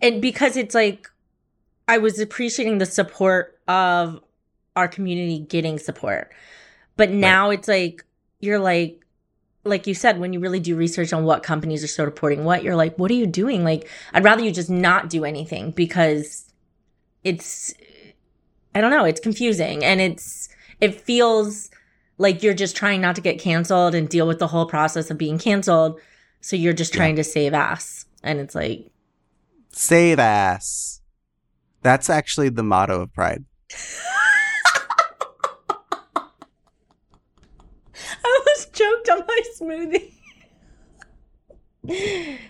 and 0.00 0.20
because 0.20 0.56
it's 0.56 0.74
like, 0.74 1.08
I 1.88 1.98
was 1.98 2.18
appreciating 2.20 2.78
the 2.78 2.86
support 2.86 3.58
of 3.68 4.20
our 4.76 4.88
community 4.88 5.38
getting 5.40 5.78
support, 5.78 6.32
but 6.96 7.10
now 7.10 7.50
it's 7.50 7.68
like 7.68 8.04
you're 8.40 8.58
like, 8.58 8.96
like 9.64 9.86
you 9.86 9.94
said, 9.94 10.18
when 10.18 10.32
you 10.32 10.40
really 10.40 10.60
do 10.60 10.74
research 10.74 11.12
on 11.12 11.24
what 11.24 11.42
companies 11.42 11.84
are 11.84 11.88
supporting 11.88 12.44
what, 12.44 12.62
you're 12.62 12.76
like, 12.76 12.96
what 12.98 13.10
are 13.10 13.14
you 13.14 13.26
doing? 13.26 13.62
Like, 13.62 13.86
I'd 14.14 14.24
rather 14.24 14.42
you 14.42 14.50
just 14.52 14.70
not 14.70 15.10
do 15.10 15.24
anything 15.26 15.72
because 15.72 16.50
it's, 17.24 17.74
I 18.74 18.80
don't 18.80 18.90
know, 18.90 19.04
it's 19.04 19.20
confusing 19.20 19.84
and 19.84 20.00
it's, 20.00 20.48
it 20.80 20.94
feels 21.00 21.70
like 22.18 22.42
you're 22.42 22.54
just 22.54 22.76
trying 22.76 23.00
not 23.00 23.14
to 23.16 23.20
get 23.22 23.38
canceled 23.38 23.94
and 23.94 24.08
deal 24.08 24.26
with 24.26 24.38
the 24.38 24.46
whole 24.48 24.66
process 24.66 25.10
of 25.10 25.18
being 25.18 25.38
canceled. 25.38 25.98
So 26.40 26.56
you're 26.56 26.72
just 26.72 26.94
Yeah. 26.94 26.98
trying 26.98 27.16
to 27.16 27.24
save 27.24 27.54
ass. 27.54 28.06
And 28.22 28.38
it's 28.40 28.54
like, 28.54 28.90
Save 29.72 30.18
ass. 30.18 31.00
That's 31.82 32.10
actually 32.10 32.48
the 32.50 32.62
motto 32.62 33.00
of 33.02 33.12
Pride. 33.14 33.44
I 38.22 38.24
almost 38.24 38.72
choked 38.74 39.08
on 39.10 39.24
my 39.26 39.40
smoothie. 39.58 40.12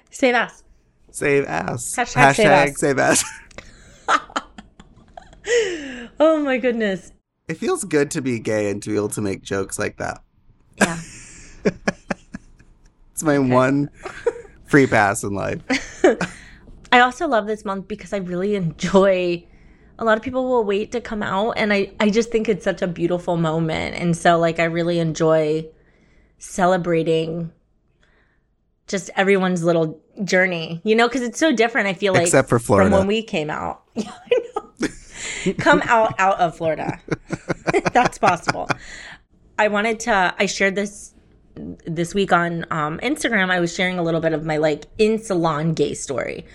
Save 0.10 0.34
ass. 0.34 0.64
Save 1.10 1.44
ass. 1.46 1.94
Hashtag 1.96 2.34
save 2.34 2.46
ass. 2.46 2.78
save 2.80 2.99
ass. 2.99 3.25
Oh 6.22 6.38
my 6.44 6.58
goodness. 6.58 7.12
It 7.50 7.57
feels 7.57 7.83
good 7.83 8.12
to 8.12 8.23
be 8.23 8.38
gay 8.38 8.71
and 8.71 8.80
to 8.85 8.90
be 8.90 8.97
able 8.97 9.09
to 9.09 9.21
make 9.21 9.42
jokes 9.42 9.76
like 9.78 9.97
that. 9.97 10.23
Yeah. 10.76 11.00
It's 13.12 13.23
my 13.26 13.38
one 13.38 13.90
free 14.64 14.87
pass 14.87 15.25
in 15.25 15.35
life. 15.35 15.61
I 16.92 17.00
also 17.00 17.28
love 17.28 17.47
this 17.47 17.66
month 17.66 17.87
because 17.87 18.14
I 18.14 18.16
really 18.16 18.54
enjoy 18.54 19.45
a 19.99 20.04
lot 20.07 20.16
of 20.16 20.25
people 20.25 20.49
will 20.49 20.64
wait 20.64 20.92
to 20.92 21.02
come 21.02 21.23
out 21.23 21.50
and 21.59 21.71
I, 21.71 21.92
I 22.00 22.09
just 22.09 22.30
think 22.30 22.49
it's 22.49 22.64
such 22.64 22.80
a 22.80 22.87
beautiful 22.87 23.37
moment. 23.37 23.97
And 23.97 24.16
so 24.16 24.38
like 24.38 24.59
I 24.59 24.64
really 24.64 25.00
enjoy 25.00 25.66
celebrating 26.38 27.52
just 28.87 29.11
everyone's 29.16 29.62
little 29.62 30.00
journey, 30.25 30.80
you 30.83 30.97
know, 30.97 31.07
because 31.07 31.21
it's 31.21 31.38
so 31.38 31.54
different. 31.54 31.88
I 31.88 31.92
feel 31.92 32.14
like 32.14 32.23
Except 32.23 32.49
for 32.49 32.59
Florida. 32.59 32.88
from 32.88 33.00
when 33.00 33.07
we 33.07 33.23
came 33.23 33.50
out. 33.50 33.83
Yeah, 33.95 34.11
I 34.11 34.35
know. 34.38 34.39
come 35.59 35.82
out 35.85 36.14
out 36.18 36.38
of 36.40 36.56
Florida. 36.56 37.00
That's 37.92 38.18
possible. 38.18 38.68
I 39.59 39.68
wanted 39.68 40.00
to. 40.00 40.35
I 40.38 40.47
shared 40.47 40.75
this 40.75 41.14
this 41.54 42.14
week 42.14 42.32
on 42.32 42.64
um, 42.70 42.99
Instagram. 43.00 43.50
I 43.50 43.61
was 43.61 43.75
sharing 43.75 43.99
a 43.99 44.02
little 44.02 44.20
bit 44.20 44.32
of 44.32 44.44
my 44.44 44.56
like 44.56 44.87
in 44.99 45.18
salon 45.18 45.75
gay 45.75 45.94
story 45.94 46.47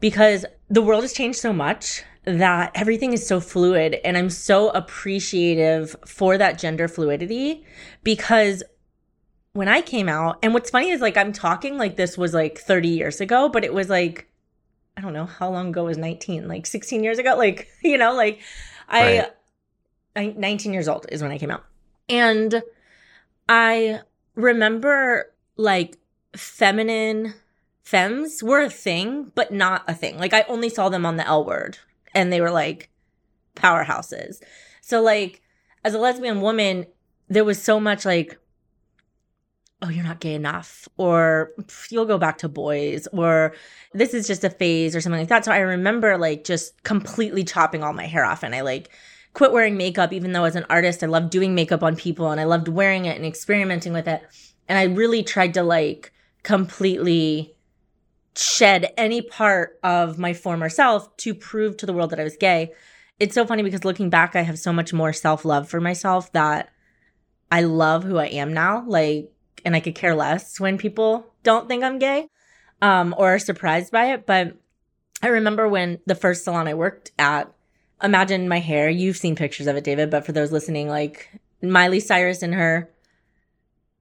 because 0.00 0.44
the 0.68 0.82
world 0.82 1.02
has 1.02 1.12
changed 1.12 1.38
so 1.38 1.52
much 1.52 2.02
that 2.24 2.70
everything 2.74 3.12
is 3.12 3.26
so 3.26 3.40
fluid 3.40 3.98
and 4.04 4.16
I'm 4.16 4.30
so 4.30 4.70
appreciative 4.70 5.96
for 6.06 6.38
that 6.38 6.58
gender 6.58 6.86
fluidity 6.86 7.64
because 8.04 8.62
when 9.54 9.68
I 9.68 9.80
came 9.80 10.08
out 10.08 10.38
and 10.42 10.54
what's 10.54 10.70
funny 10.70 10.90
is 10.90 11.00
like 11.00 11.16
I'm 11.16 11.32
talking 11.32 11.78
like 11.78 11.96
this 11.96 12.16
was 12.16 12.32
like 12.32 12.58
30 12.58 12.88
years 12.88 13.20
ago 13.20 13.48
but 13.48 13.64
it 13.64 13.74
was 13.74 13.88
like 13.90 14.31
I 14.96 15.00
don't 15.00 15.12
know 15.12 15.26
how 15.26 15.50
long 15.50 15.68
ago 15.68 15.84
was 15.84 15.98
19 15.98 16.46
like 16.48 16.66
16 16.66 17.02
years 17.02 17.18
ago 17.18 17.36
like 17.36 17.68
you 17.82 17.98
know 17.98 18.14
like 18.14 18.40
I 18.88 19.20
Right. 19.20 19.30
I 20.14 20.34
19 20.36 20.72
years 20.72 20.88
old 20.88 21.06
is 21.10 21.22
when 21.22 21.30
I 21.30 21.38
came 21.38 21.50
out 21.50 21.64
and 22.08 22.62
I 23.48 24.00
remember 24.34 25.32
like 25.56 25.98
feminine 26.36 27.34
femmes 27.82 28.42
were 28.42 28.62
a 28.62 28.70
thing, 28.70 29.32
but 29.34 29.52
not 29.52 29.84
a 29.88 29.94
thing. 29.94 30.18
Like 30.18 30.32
I 30.32 30.42
only 30.48 30.68
saw 30.68 30.88
them 30.88 31.04
on 31.04 31.16
the 31.16 31.26
L 31.26 31.44
word 31.44 31.78
and 32.14 32.32
they 32.32 32.40
were 32.40 32.50
like 32.50 32.90
powerhouses. 33.56 34.40
So 34.80 35.02
like 35.02 35.42
as 35.84 35.94
a 35.94 35.98
lesbian 35.98 36.40
woman, 36.40 36.86
there 37.28 37.44
was 37.44 37.60
so 37.60 37.80
much 37.80 38.04
like, 38.04 38.38
oh, 39.82 39.88
you're 39.88 40.04
not 40.04 40.20
gay 40.20 40.34
enough, 40.34 40.88
or 40.96 41.52
you'll 41.90 42.06
go 42.06 42.18
back 42.18 42.38
to 42.38 42.48
boys, 42.48 43.08
or 43.12 43.54
this 43.92 44.14
is 44.14 44.26
just 44.26 44.44
a 44.44 44.50
phase 44.50 44.94
or 44.94 45.00
something 45.00 45.20
like 45.20 45.28
that. 45.28 45.44
So 45.44 45.52
I 45.52 45.58
remember 45.58 46.16
like 46.16 46.44
just 46.44 46.80
completely 46.84 47.44
chopping 47.44 47.82
all 47.82 47.92
my 47.92 48.06
hair 48.06 48.24
off 48.24 48.42
and 48.42 48.54
I 48.54 48.60
like 48.60 48.90
quit 49.34 49.52
wearing 49.52 49.76
makeup, 49.76 50.12
even 50.12 50.32
though 50.32 50.44
as 50.44 50.56
an 50.56 50.66
artist, 50.70 51.02
I 51.02 51.06
loved 51.06 51.30
doing 51.30 51.54
makeup 51.54 51.82
on 51.82 51.96
people 51.96 52.30
and 52.30 52.40
I 52.40 52.44
loved 52.44 52.68
wearing 52.68 53.06
it 53.06 53.16
and 53.16 53.26
experimenting 53.26 53.92
with 53.92 54.06
it. 54.06 54.22
And 54.68 54.78
I 54.78 54.84
really 54.84 55.22
tried 55.22 55.54
to 55.54 55.62
like 55.62 56.12
completely 56.42 57.54
shed 58.36 58.92
any 58.96 59.20
part 59.20 59.78
of 59.82 60.18
my 60.18 60.32
former 60.32 60.68
self 60.68 61.14
to 61.18 61.34
prove 61.34 61.76
to 61.78 61.86
the 61.86 61.92
world 61.92 62.10
that 62.10 62.20
I 62.20 62.24
was 62.24 62.36
gay. 62.36 62.72
It's 63.18 63.34
so 63.34 63.46
funny 63.46 63.62
because 63.62 63.84
looking 63.84 64.10
back, 64.10 64.34
I 64.34 64.42
have 64.42 64.58
so 64.58 64.72
much 64.72 64.92
more 64.92 65.12
self 65.12 65.44
love 65.44 65.68
for 65.68 65.80
myself 65.80 66.32
that 66.32 66.70
I 67.50 67.62
love 67.62 68.04
who 68.04 68.18
I 68.18 68.26
am 68.26 68.52
now. 68.52 68.84
Like, 68.86 69.30
and 69.64 69.74
I 69.76 69.80
could 69.80 69.94
care 69.94 70.14
less 70.14 70.58
when 70.60 70.78
people 70.78 71.26
don't 71.42 71.68
think 71.68 71.82
I'm 71.84 71.98
gay 71.98 72.28
um, 72.80 73.14
or 73.18 73.34
are 73.34 73.38
surprised 73.38 73.92
by 73.92 74.12
it. 74.12 74.26
But 74.26 74.56
I 75.22 75.28
remember 75.28 75.68
when 75.68 75.98
the 76.06 76.14
first 76.14 76.44
salon 76.44 76.68
I 76.68 76.74
worked 76.74 77.12
at, 77.18 77.52
imagine 78.02 78.48
my 78.48 78.58
hair. 78.58 78.88
You've 78.88 79.16
seen 79.16 79.36
pictures 79.36 79.66
of 79.66 79.76
it, 79.76 79.84
David, 79.84 80.10
but 80.10 80.26
for 80.26 80.32
those 80.32 80.52
listening, 80.52 80.88
like 80.88 81.30
Miley 81.62 82.00
Cyrus 82.00 82.42
in 82.42 82.52
her 82.52 82.88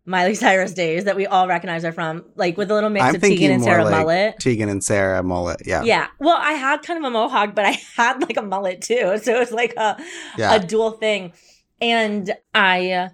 Miley 0.04 0.34
Cyrus 0.34 0.74
days 0.74 1.04
that 1.04 1.16
we 1.16 1.28
all 1.28 1.48
recognize 1.48 1.84
her 1.84 1.92
from, 1.92 2.26
like 2.36 2.58
with 2.58 2.72
a 2.72 2.74
little 2.74 2.90
mix 2.90 3.06
I'm 3.06 3.16
of 3.16 3.22
Tegan 3.22 3.52
and 3.52 3.64
Sara 3.64 3.84
like 3.84 3.92
mullet. 3.92 4.40
Tegan 4.40 4.68
and 4.68 4.84
Sara 4.84 5.22
mullet. 5.22 5.62
Yeah. 5.66 5.84
Yeah. 5.84 6.08
Well, 6.20 6.38
I 6.40 6.54
had 6.54 6.82
kind 6.82 6.98
of 6.98 7.06
a 7.06 7.12
mohawk, 7.12 7.54
but 7.54 7.66
I 7.66 7.72
had 7.96 8.20
like 8.22 8.36
a 8.38 8.42
mullet 8.42 8.82
too. 8.82 9.20
So 9.22 9.36
it 9.36 9.40
was 9.40 9.52
like 9.52 9.76
a, 9.78 10.02
Yeah. 10.38 10.56
a 10.56 10.60
dual 10.60 10.92
thing. 10.92 11.34
And 11.80 12.34
I 12.54 12.92
uh, 12.92 13.10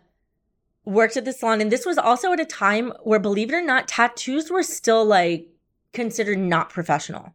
worked 0.88 1.18
at 1.18 1.26
the 1.26 1.34
salon. 1.34 1.60
And 1.60 1.72
this 1.72 1.86
was 1.86 1.98
also 1.98 2.32
at 2.32 2.40
a 2.40 2.46
time 2.46 2.94
where, 3.04 3.20
believe 3.20 3.52
it 3.52 3.56
or 3.56 3.62
not, 3.62 3.88
tattoos 3.90 4.50
were 4.50 4.64
still 4.64 5.04
like 5.06 5.48
considered 5.94 6.40
not 6.40 6.70
professional. 6.70 7.34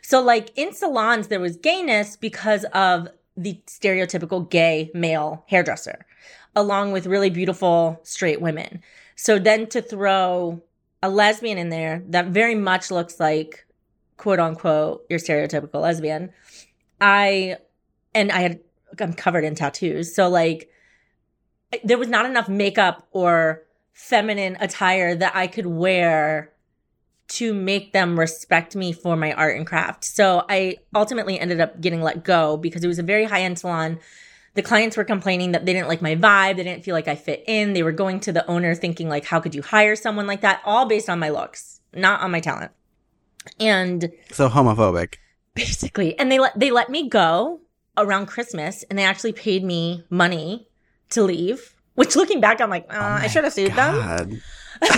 So, 0.00 0.22
like 0.22 0.50
in 0.56 0.72
salons, 0.72 1.28
there 1.28 1.40
was 1.40 1.56
gayness 1.56 2.16
because 2.16 2.64
of 2.72 3.08
the 3.36 3.60
stereotypical 3.66 4.48
gay 4.48 4.90
male 4.94 5.44
hairdresser, 5.48 6.06
along 6.56 6.92
with 6.92 7.06
really 7.06 7.30
beautiful 7.30 8.00
straight 8.04 8.40
women. 8.40 8.80
So, 9.16 9.38
then 9.38 9.66
to 9.68 9.82
throw 9.82 10.62
a 11.02 11.10
lesbian 11.10 11.58
in 11.58 11.68
there 11.68 12.02
that 12.08 12.28
very 12.28 12.54
much 12.54 12.90
looks 12.90 13.20
like 13.20 13.66
quote 14.16 14.40
unquote 14.40 15.04
your 15.10 15.18
stereotypical 15.18 15.82
lesbian, 15.82 16.30
I, 17.00 17.56
and 18.14 18.32
I 18.32 18.40
had, 18.40 18.60
I'm 18.98 19.12
covered 19.12 19.44
in 19.44 19.56
tattoos. 19.56 20.14
So, 20.14 20.28
like, 20.28 20.70
there 21.82 21.98
was 21.98 22.08
not 22.08 22.26
enough 22.26 22.48
makeup 22.48 23.06
or 23.10 23.62
feminine 23.92 24.56
attire 24.60 25.14
that 25.14 25.34
I 25.34 25.46
could 25.46 25.66
wear 25.66 26.52
to 27.26 27.54
make 27.54 27.92
them 27.92 28.18
respect 28.18 28.76
me 28.76 28.92
for 28.92 29.16
my 29.16 29.32
art 29.32 29.56
and 29.56 29.66
craft. 29.66 30.04
So 30.04 30.44
I 30.48 30.76
ultimately 30.94 31.38
ended 31.40 31.60
up 31.60 31.80
getting 31.80 32.02
let 32.02 32.22
go 32.22 32.56
because 32.56 32.84
it 32.84 32.88
was 32.88 32.98
a 32.98 33.02
very 33.02 33.24
high 33.24 33.42
end 33.42 33.58
salon. 33.58 33.98
The 34.54 34.62
clients 34.62 34.96
were 34.96 35.04
complaining 35.04 35.52
that 35.52 35.64
they 35.64 35.72
didn't 35.72 35.88
like 35.88 36.02
my 36.02 36.16
vibe. 36.16 36.56
They 36.56 36.64
didn't 36.64 36.84
feel 36.84 36.94
like 36.94 37.08
I 37.08 37.14
fit 37.14 37.42
in. 37.46 37.72
They 37.72 37.82
were 37.82 37.92
going 37.92 38.20
to 38.20 38.32
the 38.32 38.46
owner 38.46 38.74
thinking 38.74 39.08
like, 39.08 39.24
how 39.24 39.40
could 39.40 39.54
you 39.54 39.62
hire 39.62 39.96
someone 39.96 40.26
like 40.26 40.42
that? 40.42 40.60
All 40.64 40.86
based 40.86 41.08
on 41.08 41.18
my 41.18 41.30
looks, 41.30 41.80
not 41.94 42.20
on 42.20 42.30
my 42.30 42.40
talent. 42.40 42.72
And 43.58 44.12
So 44.30 44.48
homophobic. 44.48 45.16
basically, 45.54 46.18
and 46.18 46.30
they 46.30 46.38
let, 46.38 46.58
they 46.58 46.70
let 46.70 46.88
me 46.90 47.08
go 47.08 47.60
around 47.96 48.26
Christmas 48.26 48.84
and 48.84 48.98
they 48.98 49.04
actually 49.04 49.32
paid 49.32 49.64
me 49.64 50.04
money 50.10 50.68
to 51.14 51.22
leave, 51.22 51.74
which 51.94 52.14
looking 52.16 52.40
back, 52.40 52.60
I'm 52.60 52.70
like, 52.70 52.86
uh, 52.90 53.18
I 53.22 53.26
should 53.28 53.44
have 53.44 53.52
sued 53.52 53.72
them. 53.72 54.42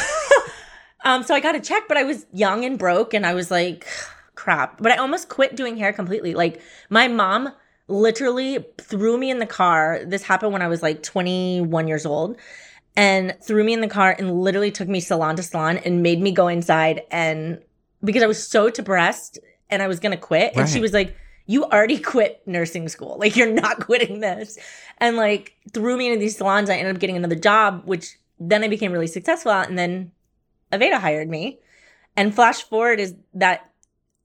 Um, 1.06 1.22
so 1.22 1.36
I 1.36 1.40
got 1.40 1.54
a 1.54 1.60
check, 1.60 1.84
but 1.86 1.96
I 1.96 2.02
was 2.02 2.26
young 2.32 2.64
and 2.64 2.76
broke, 2.76 3.14
and 3.14 3.24
I 3.24 3.32
was 3.32 3.48
like, 3.48 3.86
crap. 4.34 4.82
But 4.82 4.90
I 4.90 4.96
almost 4.96 5.28
quit 5.28 5.54
doing 5.54 5.76
hair 5.76 5.92
completely. 5.92 6.34
Like 6.34 6.60
my 6.90 7.06
mom 7.06 7.52
literally 7.86 8.66
threw 8.78 9.16
me 9.16 9.30
in 9.30 9.38
the 9.38 9.46
car. 9.46 10.00
This 10.04 10.24
happened 10.24 10.52
when 10.52 10.62
I 10.62 10.66
was 10.66 10.82
like 10.82 11.04
21 11.04 11.86
years 11.86 12.06
old, 12.06 12.36
and 12.96 13.36
threw 13.40 13.62
me 13.62 13.72
in 13.72 13.82
the 13.82 13.88
car 13.88 14.16
and 14.18 14.40
literally 14.42 14.72
took 14.72 14.88
me 14.88 14.98
salon 14.98 15.36
to 15.36 15.44
salon 15.44 15.78
and 15.78 16.02
made 16.02 16.20
me 16.20 16.32
go 16.32 16.48
inside 16.48 17.02
and 17.12 17.60
because 18.02 18.24
I 18.24 18.26
was 18.26 18.44
so 18.44 18.68
depressed 18.68 19.38
and 19.70 19.82
I 19.82 19.86
was 19.86 20.00
gonna 20.00 20.16
quit, 20.16 20.56
and 20.56 20.68
she 20.68 20.80
was 20.80 20.92
like. 20.92 21.16
You 21.46 21.64
already 21.64 21.98
quit 22.12 22.42
nursing 22.46 22.88
school. 22.88 23.16
Like 23.18 23.36
you're 23.36 23.52
not 23.52 23.80
quitting 23.86 24.20
this. 24.20 24.58
And 24.98 25.16
like 25.16 25.54
threw 25.72 25.96
me 25.96 26.08
into 26.08 26.18
these 26.20 26.36
salons. 26.36 26.70
I 26.70 26.76
ended 26.76 26.94
up 26.94 27.00
getting 27.00 27.16
another 27.16 27.34
job, 27.36 27.82
which 27.84 28.18
then 28.38 28.62
I 28.64 28.68
became 28.68 28.92
really 28.92 29.06
successful 29.06 29.52
at. 29.52 29.68
And 29.68 29.78
then 29.78 30.12
Aveda 30.72 30.98
hired 31.00 31.28
me. 31.28 31.60
And 32.16 32.34
flash 32.34 32.62
forward 32.62 32.98
is 33.00 33.14
that 33.34 33.70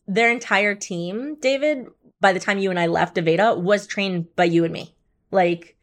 their 0.08 0.32
entire 0.32 0.76
team, 0.76 1.36
David, 1.40 1.88
by 2.20 2.34
the 2.34 2.40
time 2.40 2.58
you 2.58 2.70
and 2.70 2.80
I 2.80 2.88
left 2.88 3.16
Aveda, 3.18 3.58
was 3.62 3.86
trained 3.88 4.36
by 4.36 4.46
you 4.46 4.64
and 4.64 4.74
me. 4.74 4.96
Like 5.30 5.76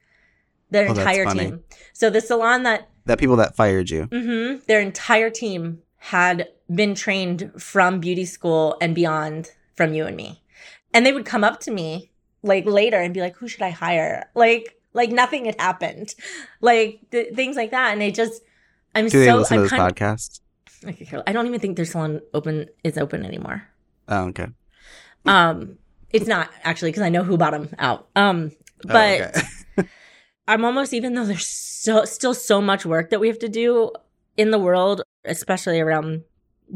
their 0.71 0.87
Oh, 0.87 0.91
entire 0.91 1.25
team. 1.27 1.63
So 1.93 2.11
the 2.11 2.21
salon 2.21 2.63
that 2.65 2.89
That 3.07 3.19
people 3.19 3.37
that 3.37 3.57
fired 3.57 3.91
you. 3.91 4.05
hmm 4.05 4.57
their 4.67 4.81
entire 4.81 5.31
team 5.31 5.81
had 5.97 6.49
been 6.75 6.95
trained 6.95 7.51
from 7.59 8.01
beauty 8.01 8.25
school 8.25 8.77
and 8.81 8.95
beyond 8.95 9.53
from 9.75 9.95
you 9.95 10.07
and 10.07 10.17
me. 10.17 10.43
And 10.95 11.05
they 11.05 11.13
would 11.13 11.25
come 11.27 11.45
up 11.45 11.61
to 11.61 11.71
me 11.71 12.11
like 12.43 12.67
later 12.67 12.99
and 13.01 13.13
be 13.15 13.21
like, 13.21 13.37
who 13.37 13.49
should 13.49 13.63
I 13.63 13.71
hire? 13.71 14.29
Like, 14.35 14.77
like 14.95 15.11
nothing 15.11 15.45
had 15.47 15.61
happened. 15.61 16.15
Like 16.61 17.01
th- 17.11 17.35
things 17.35 17.57
like 17.57 17.71
that. 17.73 17.93
And 17.93 18.03
it 18.03 18.15
just, 18.15 18.43
I'm 18.95 19.09
Do 19.09 19.21
they 19.25 19.33
listen 19.33 19.59
I'm 19.59 19.65
to 19.65 19.69
this 19.69 19.79
kind 19.79 19.95
podcast? 19.95 20.41
of, 20.85 20.89
okay, 20.91 21.23
I 21.27 21.33
don't 21.33 21.47
even 21.47 21.61
think 21.61 21.77
their 21.77 21.85
salon 21.85 22.21
open 22.33 22.67
is 22.85 22.97
open 22.97 23.25
anymore. 23.25 23.67
Oh, 24.09 24.29
okay. 24.29 24.47
Um, 25.27 25.79
it's 26.11 26.27
not 26.27 26.51
actually 26.65 26.91
because 26.91 27.03
I 27.03 27.11
know 27.11 27.23
who 27.23 27.37
bought 27.37 27.53
them 27.53 27.69
out. 27.79 28.09
Um, 28.17 28.53
Oh, 28.85 28.89
but 28.93 29.37
okay. 29.77 29.89
I'm 30.49 30.65
almost 30.65 30.93
even 30.95 31.15
though 31.15 31.25
there's 31.25 31.47
so 31.47 32.05
still 32.05 32.35
so 32.35 32.61
much 32.61 32.87
work 32.87 33.11
that 33.11 33.21
we 33.21 33.27
have 33.29 33.39
to 33.41 33.49
do 33.49 33.91
in 34.37 34.51
the 34.51 34.59
world, 34.59 35.03
especially 35.25 35.81
around 35.81 36.23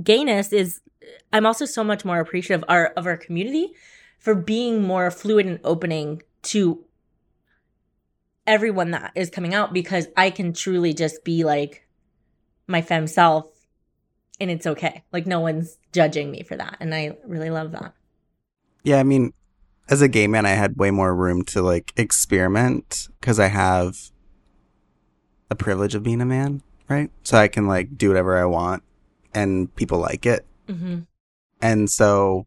gayness, 0.03 0.53
is 0.53 0.81
I'm 1.33 1.47
also 1.47 1.65
so 1.65 1.85
much 1.85 2.05
more 2.05 2.19
appreciative 2.21 2.65
of 2.65 2.69
our 2.69 2.87
of 2.97 3.07
our 3.07 3.17
community 3.17 3.73
for 4.23 4.37
being 4.37 4.81
more 4.81 5.11
fluid 5.11 5.47
and 5.47 5.59
opening 5.65 6.23
to 6.43 6.85
everyone 8.47 8.93
that 8.93 9.11
is 9.17 9.29
coming 9.29 9.53
out 9.53 9.73
because 9.73 10.07
I 10.17 10.31
can 10.31 10.53
truly 10.53 10.95
just 10.95 11.25
be 11.25 11.43
like 11.43 11.89
my 12.69 12.83
femme 12.83 13.09
self 13.09 13.47
and 14.41 14.49
it's 14.49 14.65
okay. 14.65 15.03
Like 15.13 15.27
no 15.27 15.41
one's 15.41 15.77
judging 15.93 16.31
me 16.31 16.45
for 16.45 16.57
that. 16.57 16.77
And 16.79 16.95
I 16.95 17.17
really 17.27 17.51
love 17.51 17.73
that. 17.73 17.95
Yeah, 18.85 19.01
I 19.01 19.03
mean, 19.03 19.33
as 19.89 20.03
a 20.03 20.09
gay 20.09 20.29
man, 20.29 20.47
I 20.47 20.51
had 20.51 20.77
way 20.77 20.93
more 20.93 21.13
room 21.13 21.43
to 21.47 21.61
like 21.61 21.93
experiment 21.97 23.09
because 23.21 23.41
I 23.41 23.49
have 23.49 24.13
the 25.49 25.57
privilege 25.57 25.97
of 25.97 26.05
being 26.05 26.21
a 26.21 26.27
man, 26.27 26.63
right? 26.89 27.11
So 27.25 27.39
I 27.39 27.49
can 27.49 27.67
like 27.67 27.99
do 27.99 28.07
whatever 28.07 28.39
I 28.39 28.45
want 28.45 28.85
and 29.35 29.75
people 29.75 29.99
like 29.99 30.27
it. 30.27 30.47
Mm-hmm. 30.69 31.01
And 31.61 31.91
so 31.91 32.47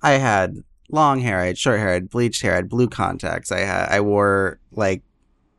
I 0.00 0.12
had 0.12 0.62
long 0.92 1.18
hair, 1.20 1.40
I 1.40 1.46
had 1.46 1.58
short 1.58 1.80
hair, 1.80 1.88
I 1.90 1.94
had 1.94 2.08
bleached 2.10 2.42
hair, 2.42 2.52
I 2.52 2.56
had 2.56 2.68
blue 2.68 2.88
contacts. 2.88 3.50
I 3.50 3.60
had 3.60 3.88
I 3.88 4.00
wore 4.00 4.58
like 4.70 5.02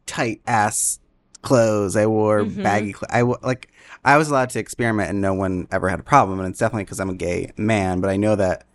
tight 0.05 0.41
ass 0.47 0.99
clothes. 1.41 1.95
I 1.97 2.05
wore 2.05 2.43
Mhm. 2.45 2.63
baggy 2.63 2.93
cl- 2.93 3.09
I 3.09 3.19
w- 3.19 3.37
like 3.43 3.69
I 4.05 4.17
was 4.17 4.29
allowed 4.29 4.49
to 4.51 4.59
experiment 4.59 5.09
and 5.09 5.19
no 5.21 5.33
one 5.33 5.67
ever 5.71 5.89
had 5.89 5.99
a 5.99 6.03
problem 6.03 6.39
and 6.39 6.47
it's 6.47 6.59
definitely 6.59 6.85
cuz 6.85 6.99
I'm 6.99 7.09
a 7.09 7.15
gay 7.15 7.51
man, 7.57 7.99
but 7.99 8.09
I 8.09 8.15
know 8.15 8.35
that 8.35 8.65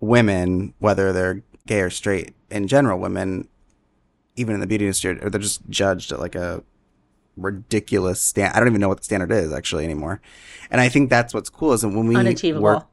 women 0.00 0.74
whether 0.78 1.12
they're 1.12 1.42
gay 1.66 1.80
or 1.80 1.90
straight 1.90 2.34
in 2.50 2.66
general 2.68 2.98
women 2.98 3.46
even 4.36 4.54
in 4.54 4.60
the 4.60 4.66
beauty 4.66 4.84
industry 4.86 5.14
they're 5.14 5.40
just 5.40 5.68
judged 5.68 6.12
at 6.12 6.20
like 6.20 6.34
a 6.36 6.62
ridiculous 7.36 8.20
stand 8.20 8.54
I 8.54 8.58
don't 8.60 8.68
even 8.68 8.80
know 8.80 8.88
what 8.88 8.98
the 8.98 9.04
standard 9.04 9.30
is 9.32 9.52
actually 9.52 9.84
anymore. 9.84 10.20
And 10.70 10.80
I 10.80 10.88
think 10.88 11.10
that's 11.10 11.32
what's 11.34 11.50
cool 11.50 11.72
is 11.72 11.82
that 11.82 11.88
when 11.88 12.06
we 12.06 12.16
Unachievable. 12.16 12.62
work 12.62 12.86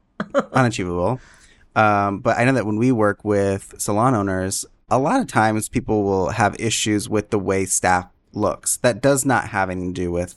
unachievable. 0.52 1.20
Um, 1.76 2.18
but 2.20 2.38
I 2.38 2.44
know 2.44 2.52
that 2.54 2.66
when 2.66 2.76
we 2.76 2.90
work 2.90 3.24
with 3.24 3.74
salon 3.78 4.14
owners, 4.14 4.64
a 4.88 4.98
lot 4.98 5.20
of 5.20 5.26
times 5.26 5.68
people 5.68 6.02
will 6.02 6.30
have 6.30 6.58
issues 6.58 7.08
with 7.08 7.30
the 7.30 7.38
way 7.38 7.66
staff 7.66 8.06
looks. 8.32 8.78
That 8.78 9.02
does 9.02 9.24
not 9.24 9.48
have 9.48 9.70
anything 9.70 9.94
to 9.94 10.00
do 10.00 10.10
with 10.10 10.36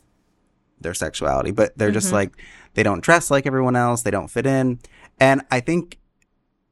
their 0.81 0.93
sexuality, 0.93 1.51
but 1.51 1.77
they're 1.77 1.91
just 1.91 2.09
Mhm. 2.09 2.13
like, 2.13 2.37
they 2.73 2.83
don't 2.83 3.01
dress 3.03 3.31
like 3.31 3.45
everyone 3.47 3.75
else. 3.75 4.01
They 4.01 4.11
don't 4.11 4.29
fit 4.29 4.45
in. 4.45 4.79
And 5.19 5.41
I 5.49 5.59
think 5.59 5.97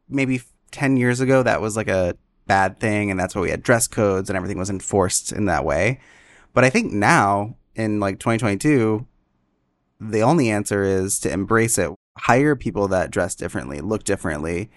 maybe 0.09 0.41
10 0.71 0.97
years 0.97 1.21
ago, 1.21 1.43
that 1.43 1.61
was 1.61 1.75
like 1.77 1.87
a 1.87 2.15
bad 2.45 2.79
thing. 2.79 3.09
And 3.11 3.19
that's 3.19 3.35
why 3.35 3.41
we 3.41 3.49
had 3.51 3.63
dress 3.63 3.87
codes 3.87 4.29
and 4.29 4.35
everything 4.37 4.57
was 4.57 4.69
enforced 4.69 5.31
in 5.31 5.45
that 5.45 5.65
way. 5.65 5.99
But 6.53 6.63
I 6.63 6.69
think 6.69 6.91
now 6.91 7.55
in 7.75 7.99
like 7.99 8.19
2022, 8.19 9.05
the 9.99 10.21
only 10.21 10.49
answer 10.49 10.83
is 10.83 11.19
to 11.19 11.31
embrace 11.31 11.77
it. 11.77 11.91
Hire 12.17 12.55
people 12.55 12.87
that 12.89 13.11
dress 13.11 13.35
differently, 13.35 13.79
look 13.79 14.03
differently. 14.03 14.69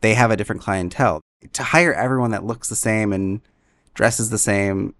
They 0.00 0.14
have 0.14 0.30
a 0.30 0.36
different 0.36 0.62
clientele. 0.62 1.20
To 1.52 1.62
hire 1.62 1.94
everyone 1.94 2.30
that 2.32 2.44
looks 2.44 2.68
the 2.68 2.76
same 2.76 3.12
and 3.12 3.40
dresses 3.94 4.30
the 4.30 4.38
same, 4.38 4.94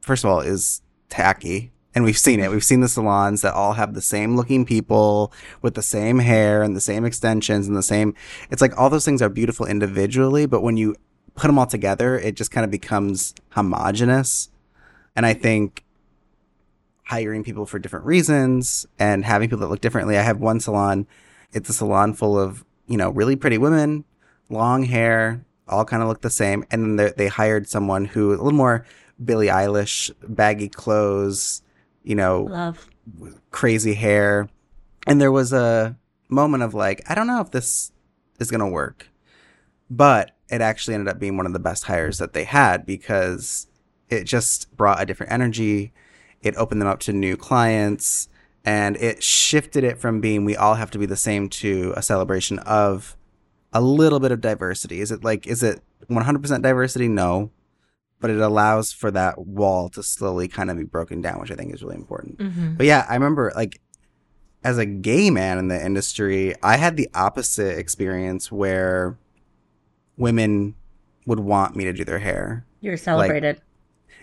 first 0.00 0.24
of 0.24 0.30
all, 0.30 0.40
is 0.40 0.82
tacky. 1.08 1.72
And 1.94 2.04
we've 2.04 2.18
seen 2.18 2.40
it. 2.40 2.50
We've 2.50 2.64
seen 2.64 2.80
the 2.80 2.88
salons 2.88 3.40
that 3.42 3.54
all 3.54 3.72
have 3.72 3.94
the 3.94 4.02
same 4.02 4.36
looking 4.36 4.64
people 4.64 5.32
with 5.62 5.74
the 5.74 5.82
same 5.82 6.18
hair 6.18 6.62
and 6.62 6.76
the 6.76 6.80
same 6.80 7.04
extensions 7.04 7.66
and 7.66 7.76
the 7.76 7.82
same. 7.82 8.14
It's 8.50 8.62
like 8.62 8.76
all 8.78 8.90
those 8.90 9.04
things 9.04 9.22
are 9.22 9.28
beautiful 9.28 9.66
individually, 9.66 10.46
but 10.46 10.62
when 10.62 10.76
you 10.76 10.94
put 11.34 11.46
them 11.46 11.58
all 11.58 11.66
together, 11.66 12.18
it 12.18 12.34
just 12.36 12.50
kind 12.50 12.64
of 12.64 12.70
becomes 12.70 13.34
homogenous. 13.50 14.50
And 15.16 15.24
I 15.24 15.34
think 15.34 15.84
hiring 17.04 17.42
people 17.42 17.64
for 17.64 17.78
different 17.78 18.04
reasons 18.04 18.86
and 18.98 19.24
having 19.24 19.48
people 19.48 19.60
that 19.60 19.68
look 19.68 19.80
differently. 19.80 20.18
I 20.18 20.22
have 20.22 20.38
one 20.38 20.60
salon. 20.60 21.06
It's 21.52 21.68
a 21.68 21.72
salon 21.72 22.14
full 22.14 22.38
of, 22.38 22.64
you 22.86 22.96
know, 22.96 23.10
really 23.10 23.36
pretty 23.36 23.58
women, 23.58 24.04
long 24.50 24.84
hair, 24.84 25.44
all 25.66 25.84
kind 25.84 26.02
of 26.02 26.08
look 26.08 26.20
the 26.20 26.30
same. 26.30 26.64
And 26.70 26.98
then 26.98 27.12
they- 27.16 27.28
hired 27.28 27.68
someone 27.68 28.04
who 28.06 28.30
a 28.30 28.36
little 28.36 28.52
more 28.52 28.84
Billie 29.22 29.48
Eilish, 29.48 30.10
baggy 30.26 30.68
clothes, 30.68 31.62
you 32.02 32.14
know, 32.14 32.42
Love. 32.44 32.88
crazy 33.50 33.94
hair. 33.94 34.48
And 35.06 35.20
there 35.20 35.32
was 35.32 35.52
a 35.52 35.96
moment 36.28 36.62
of 36.62 36.74
like, 36.74 37.02
I 37.10 37.14
don't 37.14 37.26
know 37.26 37.40
if 37.40 37.50
this 37.50 37.92
is 38.38 38.50
going 38.50 38.60
to 38.60 38.66
work. 38.66 39.08
But 39.90 40.36
it 40.50 40.60
actually 40.60 40.94
ended 40.94 41.08
up 41.08 41.18
being 41.18 41.36
one 41.36 41.46
of 41.46 41.52
the 41.52 41.58
best 41.58 41.84
hires 41.84 42.18
that 42.18 42.32
they 42.34 42.44
had 42.44 42.84
because 42.86 43.66
it 44.08 44.24
just 44.24 44.74
brought 44.76 45.00
a 45.02 45.06
different 45.06 45.32
energy. 45.32 45.92
It 46.42 46.56
opened 46.56 46.80
them 46.80 46.88
up 46.88 47.00
to 47.00 47.12
new 47.12 47.36
clients 47.36 48.28
and 48.64 48.96
it 48.96 49.22
shifted 49.22 49.84
it 49.84 49.98
from 49.98 50.20
being 50.20 50.44
we 50.44 50.56
all 50.56 50.74
have 50.74 50.90
to 50.92 50.98
be 50.98 51.06
the 51.06 51.16
same 51.16 51.48
to 51.48 51.94
a 51.96 52.02
celebration 52.02 52.58
of 52.60 53.16
a 53.72 53.80
little 53.80 54.20
bit 54.20 54.32
of 54.32 54.40
diversity. 54.40 55.00
Is 55.00 55.10
it 55.10 55.24
like, 55.24 55.46
is 55.46 55.62
it 55.62 55.80
100% 56.10 56.62
diversity? 56.62 57.08
No. 57.08 57.50
But 58.20 58.30
it 58.30 58.40
allows 58.40 58.92
for 58.92 59.10
that 59.12 59.38
wall 59.38 59.88
to 59.90 60.02
slowly 60.02 60.48
kind 60.48 60.70
of 60.70 60.76
be 60.76 60.84
broken 60.84 61.20
down, 61.20 61.40
which 61.40 61.52
I 61.52 61.54
think 61.54 61.72
is 61.72 61.82
really 61.82 61.96
important. 61.96 62.38
Mm-hmm. 62.38 62.74
But 62.74 62.86
yeah, 62.86 63.06
I 63.08 63.14
remember 63.14 63.52
like 63.54 63.80
as 64.64 64.76
a 64.76 64.86
gay 64.86 65.30
man 65.30 65.58
in 65.58 65.68
the 65.68 65.84
industry, 65.84 66.54
I 66.62 66.76
had 66.76 66.96
the 66.96 67.08
opposite 67.14 67.78
experience 67.78 68.50
where 68.50 69.16
women 70.16 70.74
would 71.26 71.38
want 71.38 71.76
me 71.76 71.84
to 71.84 71.92
do 71.92 72.04
their 72.04 72.18
hair. 72.18 72.66
You're 72.80 72.96
celebrated. 72.96 73.60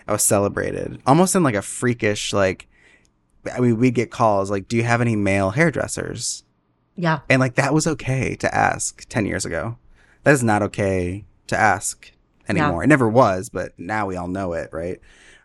I 0.06 0.12
was 0.12 0.22
celebrated 0.22 1.00
almost 1.06 1.34
in 1.34 1.42
like 1.42 1.54
a 1.54 1.62
freakish 1.62 2.32
like 2.32 2.68
I 3.54 3.60
mean 3.60 3.78
we 3.78 3.90
get 3.90 4.10
calls 4.10 4.50
like 4.50 4.68
do 4.68 4.76
you 4.76 4.82
have 4.82 5.00
any 5.00 5.16
male 5.16 5.50
hairdressers? 5.50 6.42
yeah. 6.96 7.20
And 7.28 7.40
like 7.40 7.56
that 7.56 7.74
was 7.74 7.86
okay 7.86 8.34
to 8.36 8.54
ask 8.54 9.04
10 9.08 9.26
years 9.26 9.44
ago. 9.44 9.76
That 10.24 10.32
is 10.32 10.42
not 10.42 10.62
okay 10.62 11.24
to 11.48 11.56
ask 11.56 12.10
anymore. 12.48 12.82
It 12.82 12.86
never 12.88 13.08
was, 13.08 13.48
but 13.50 13.78
now 13.78 14.06
we 14.06 14.16
all 14.16 14.28
know 14.28 14.54
it, 14.54 14.70
right? 14.72 14.98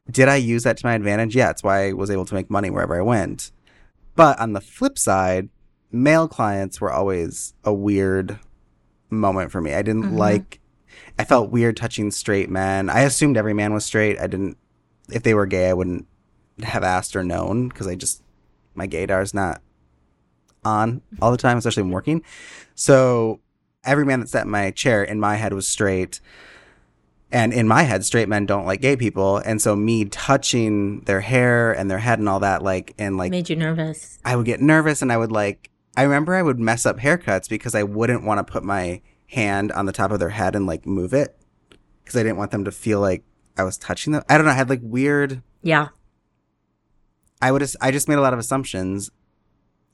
Did 0.10 0.28
I 0.30 0.38
use 0.38 0.64
that 0.64 0.78
to 0.78 0.86
my 0.86 0.94
advantage? 0.96 1.36
Yeah, 1.36 1.50
it's 1.50 1.62
why 1.64 1.88
I 1.90 1.94
was 1.94 2.10
able 2.10 2.26
to 2.26 2.34
make 2.34 2.50
money 2.50 2.70
wherever 2.70 2.98
I 2.98 3.02
went. 3.04 3.52
But 4.16 4.40
on 4.40 4.54
the 4.54 4.62
flip 4.62 4.98
side, 4.98 5.50
male 5.92 6.28
clients 6.28 6.80
were 6.82 6.92
always 6.92 7.54
a 7.64 7.74
weird 7.74 8.40
moment 9.10 9.52
for 9.52 9.62
me. 9.62 9.74
I 9.74 9.82
didn't 9.82 10.04
Mhm. 10.14 10.18
like 10.18 10.60
I 11.20 11.24
felt 11.26 11.52
weird 11.52 11.76
touching 11.78 12.12
straight 12.12 12.50
men. 12.50 12.90
I 12.90 13.02
assumed 13.02 13.38
every 13.38 13.54
man 13.54 13.74
was 13.74 13.86
straight. 13.86 14.20
I 14.20 14.28
didn't 14.28 14.58
if 15.10 15.24
they 15.24 15.34
were 15.34 15.46
gay, 15.46 15.70
I 15.70 15.74
wouldn't 15.74 16.08
have 16.64 16.84
asked 16.84 17.16
or 17.16 17.24
known 17.24 17.70
because 17.70 17.88
I 17.88 17.96
just 17.96 18.24
my 18.76 18.88
gaydar 18.88 19.22
is 19.22 19.34
not 19.34 19.62
on 20.64 21.02
all 21.22 21.32
the 21.32 21.38
time, 21.38 21.58
especially 21.58 21.84
when 21.84 21.92
working. 21.92 22.24
So 22.76 23.40
every 23.84 24.06
man 24.06 24.20
that 24.20 24.30
sat 24.30 24.46
in 24.46 24.52
my 24.52 24.72
chair 24.72 25.04
in 25.04 25.20
my 25.20 25.36
head 25.36 25.54
was 25.54 25.68
straight. 25.68 26.20
And 27.34 27.54
in 27.54 27.66
my 27.68 27.84
head, 27.84 28.04
straight 28.04 28.28
men 28.28 28.46
don't 28.46 28.66
like 28.66 28.82
gay 28.82 28.98
people. 28.98 29.38
And 29.38 29.62
so 29.62 29.76
me 29.76 30.06
touching 30.06 31.00
their 31.02 31.22
hair 31.22 31.72
and 31.72 31.90
their 31.90 31.98
head 31.98 32.20
and 32.20 32.28
all 32.28 32.42
that, 32.42 32.62
like, 32.62 32.94
and 32.98 33.16
like, 33.16 33.32
Made 33.32 33.50
you 33.50 33.56
nervous. 33.56 34.20
I 34.26 34.36
would 34.36 34.46
get 34.46 34.60
nervous 34.60 35.02
and 35.02 35.14
I 35.14 35.18
would 35.18 35.32
like, 35.32 35.70
I 35.96 36.04
remember 36.04 36.36
I 36.36 36.42
would 36.42 36.60
mess 36.60 36.86
up 36.86 36.98
haircuts 37.00 37.48
because 37.48 37.74
I 37.74 37.84
wouldn't 37.84 38.24
want 38.24 38.46
to 38.46 38.52
put 38.52 38.64
my 38.64 39.02
hand 39.28 39.72
on 39.72 39.86
the 39.86 39.94
top 39.94 40.12
of 40.12 40.20
their 40.20 40.30
head 40.30 40.56
and 40.56 40.68
like 40.68 40.86
move 40.86 41.14
it 41.14 41.38
because 42.04 42.18
I 42.18 42.24
didn't 42.24 42.38
want 42.38 42.52
them 42.52 42.66
to 42.66 42.72
feel 42.72 43.00
like 43.00 43.24
I 43.58 43.64
was 43.64 43.78
touching 43.78 44.12
them. 44.12 44.24
I 44.28 44.36
don't 44.36 44.46
know. 44.46 44.52
I 44.52 44.56
had 44.56 44.70
like 44.70 44.82
weird, 44.84 45.42
Yeah. 45.62 45.90
I 47.42 47.52
would, 47.52 47.64
I 47.82 47.92
just 47.92 48.08
made 48.08 48.18
a 48.18 48.22
lot 48.22 48.34
of 48.34 48.40
assumptions 48.40 49.10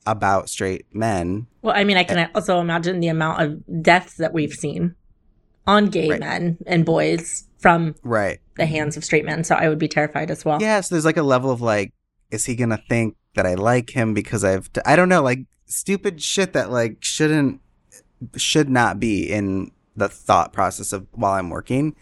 about 0.06 0.48
straight 0.48 0.86
men. 0.92 1.46
Well, 1.62 1.74
I 1.76 1.84
mean, 1.84 1.96
I 1.96 2.04
can 2.04 2.30
also 2.34 2.60
imagine 2.60 3.00
the 3.00 3.08
amount 3.08 3.42
of 3.42 3.82
deaths 3.82 4.14
that 4.16 4.32
we've 4.32 4.52
seen 4.52 4.94
on 5.66 5.86
gay 5.86 6.08
Right. 6.10 6.20
men 6.20 6.58
and 6.66 6.84
boys 6.84 7.46
from 7.58 7.94
Right. 8.02 8.38
the 8.56 8.64
hands 8.66 8.96
of 8.96 9.04
straight 9.04 9.24
men. 9.24 9.44
So 9.44 9.54
I 9.54 9.68
would 9.68 9.78
be 9.78 9.88
terrified 9.88 10.30
as 10.30 10.44
well. 10.44 10.58
Yeah, 10.60 10.80
so 10.80 10.94
there's 10.94 11.04
like 11.04 11.16
a 11.18 11.22
level 11.22 11.50
of 11.50 11.60
like, 11.60 11.92
is 12.30 12.46
he 12.46 12.54
gonna 12.56 12.80
think 12.88 13.16
that 13.34 13.46
I 13.46 13.54
like 13.54 13.90
him 13.90 14.14
because 14.14 14.44
I've 14.44 14.70
I 14.86 14.96
don't 14.96 15.08
know, 15.08 15.22
like 15.22 15.40
stupid 15.66 16.22
shit 16.22 16.52
that 16.54 16.70
like 16.70 16.98
shouldn't 17.00 17.60
should 18.36 18.68
not 18.70 18.98
be 18.98 19.30
in 19.30 19.70
the 19.96 20.08
thought 20.08 20.52
process 20.52 20.92
of 20.92 21.06
while 21.12 21.32
I'm 21.34 21.50
working. 21.50 21.94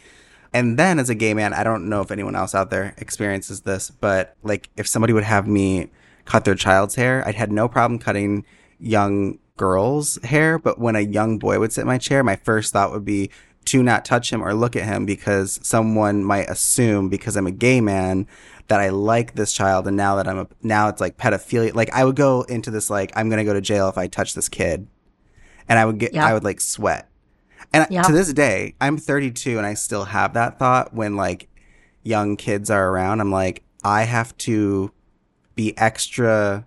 And 0.56 0.78
then 0.78 0.98
as 0.98 1.10
a 1.10 1.14
gay 1.14 1.34
man, 1.34 1.52
I 1.52 1.62
don't 1.64 1.86
know 1.86 2.00
if 2.00 2.10
anyone 2.10 2.34
else 2.34 2.54
out 2.54 2.70
there 2.70 2.94
experiences 2.96 3.60
this, 3.60 3.90
but 3.90 4.34
like 4.42 4.70
if 4.74 4.88
somebody 4.88 5.12
would 5.12 5.22
have 5.22 5.46
me 5.46 5.90
cut 6.24 6.46
their 6.46 6.54
child's 6.54 6.94
hair, 6.94 7.22
I'd 7.28 7.34
had 7.34 7.52
no 7.52 7.68
problem 7.68 7.98
cutting 7.98 8.42
young 8.80 9.38
girls' 9.58 10.18
hair, 10.24 10.58
but 10.58 10.78
when 10.78 10.96
a 10.96 11.00
young 11.00 11.38
boy 11.38 11.58
would 11.58 11.74
sit 11.74 11.82
in 11.82 11.86
my 11.86 11.98
chair, 11.98 12.24
my 12.24 12.36
first 12.36 12.72
thought 12.72 12.90
would 12.90 13.04
be 13.04 13.30
to 13.66 13.82
not 13.82 14.06
touch 14.06 14.32
him 14.32 14.42
or 14.42 14.54
look 14.54 14.76
at 14.76 14.86
him 14.86 15.04
because 15.04 15.60
someone 15.62 16.24
might 16.24 16.48
assume 16.48 17.10
because 17.10 17.36
I'm 17.36 17.46
a 17.46 17.52
gay 17.52 17.82
man 17.82 18.26
that 18.68 18.80
I 18.80 18.88
like 18.88 19.34
this 19.34 19.52
child 19.52 19.86
and 19.86 19.94
now 19.94 20.16
that 20.16 20.26
I'm 20.26 20.38
a 20.38 20.46
now 20.62 20.88
it's 20.88 21.02
like 21.02 21.18
pedophilia 21.18 21.74
like 21.74 21.92
I 21.92 22.02
would 22.02 22.16
go 22.16 22.42
into 22.42 22.70
this 22.70 22.88
like 22.88 23.12
I'm 23.14 23.28
going 23.28 23.38
to 23.38 23.44
go 23.44 23.52
to 23.52 23.60
jail 23.60 23.90
if 23.90 23.98
I 23.98 24.06
touch 24.06 24.32
this 24.32 24.48
kid. 24.48 24.86
And 25.68 25.78
I 25.78 25.84
would 25.84 25.98
get 25.98 26.14
Yeah. 26.14 26.24
I 26.24 26.32
would 26.32 26.44
like 26.44 26.62
sweat. 26.62 27.10
And 27.82 27.86
Yeah. 27.90 28.02
to 28.02 28.12
this 28.12 28.32
day, 28.32 28.74
I'm 28.80 28.96
32 28.96 29.56
and 29.58 29.66
I 29.66 29.74
still 29.74 30.04
have 30.04 30.34
that 30.34 30.58
thought 30.58 30.94
when 30.94 31.16
like 31.16 31.48
young 32.02 32.36
kids 32.36 32.70
are 32.70 32.88
around. 32.90 33.20
I'm 33.20 33.30
like 33.32 33.62
I 33.84 34.02
have 34.04 34.36
to 34.38 34.90
be 35.54 35.76
extra 35.78 36.66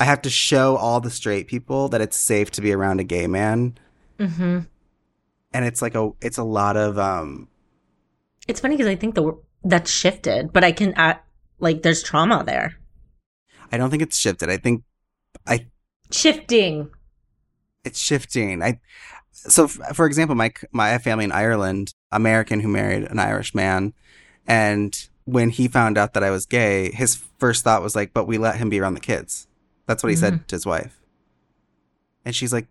I 0.00 0.04
have 0.04 0.22
to 0.22 0.30
show 0.30 0.76
all 0.76 1.00
the 1.00 1.10
straight 1.10 1.48
people 1.48 1.88
that 1.88 2.00
it's 2.00 2.16
safe 2.16 2.50
to 2.52 2.60
be 2.60 2.72
around 2.72 3.00
a 3.00 3.04
gay 3.04 3.26
man 3.26 3.76
Mm-hmm. 4.18 4.60
and 5.52 5.64
it's 5.64 5.80
like 5.82 5.94
a 5.94 6.10
it's 6.20 6.38
a 6.38 6.44
lot 6.44 6.76
of 6.76 6.98
um 6.98 7.48
It's 8.46 8.60
funny 8.60 8.76
because 8.76 8.90
I 8.90 8.96
think 8.96 9.14
the 9.14 9.36
that's 9.64 9.90
shifted, 9.90 10.52
but 10.52 10.62
I 10.64 10.70
can 10.72 10.94
add 10.94 11.18
like 11.58 11.82
there's 11.82 12.02
trauma 12.02 12.44
there. 12.44 12.76
I 13.72 13.76
don't 13.76 13.90
think 13.90 14.02
it's 14.02 14.16
shifted. 14.16 14.48
I 14.50 14.56
think 14.56 14.84
I 15.46 15.66
Shifting. 16.10 16.90
it's 17.84 17.98
shifting. 17.98 18.62
I 18.62 18.80
so 19.38 19.64
f- 19.64 19.96
for 19.96 20.06
example, 20.06 20.34
my 20.34 20.52
my 20.72 20.98
family 20.98 21.24
in 21.24 21.32
Ireland, 21.32 21.92
American 22.10 22.60
who 22.60 22.68
married 22.68 23.04
an 23.04 23.18
Irish 23.18 23.54
man, 23.54 23.94
and 24.46 25.08
when 25.24 25.50
he 25.50 25.68
found 25.68 25.98
out 25.98 26.14
that 26.14 26.24
I 26.24 26.30
was 26.30 26.46
gay, 26.46 26.90
his 26.90 27.16
first 27.38 27.64
thought 27.64 27.82
was 27.82 27.94
like, 27.94 28.12
"But 28.12 28.26
we 28.26 28.38
let 28.38 28.56
him 28.56 28.68
be 28.68 28.80
around 28.80 28.94
the 28.94 29.00
kids." 29.00 29.46
That's 29.86 30.02
what 30.02 30.10
he 30.10 30.16
said 30.16 30.34
mm-hmm. 30.34 30.46
to 30.46 30.56
his 30.56 30.66
wife, 30.66 31.00
and 32.24 32.34
she's 32.34 32.52
like, 32.52 32.66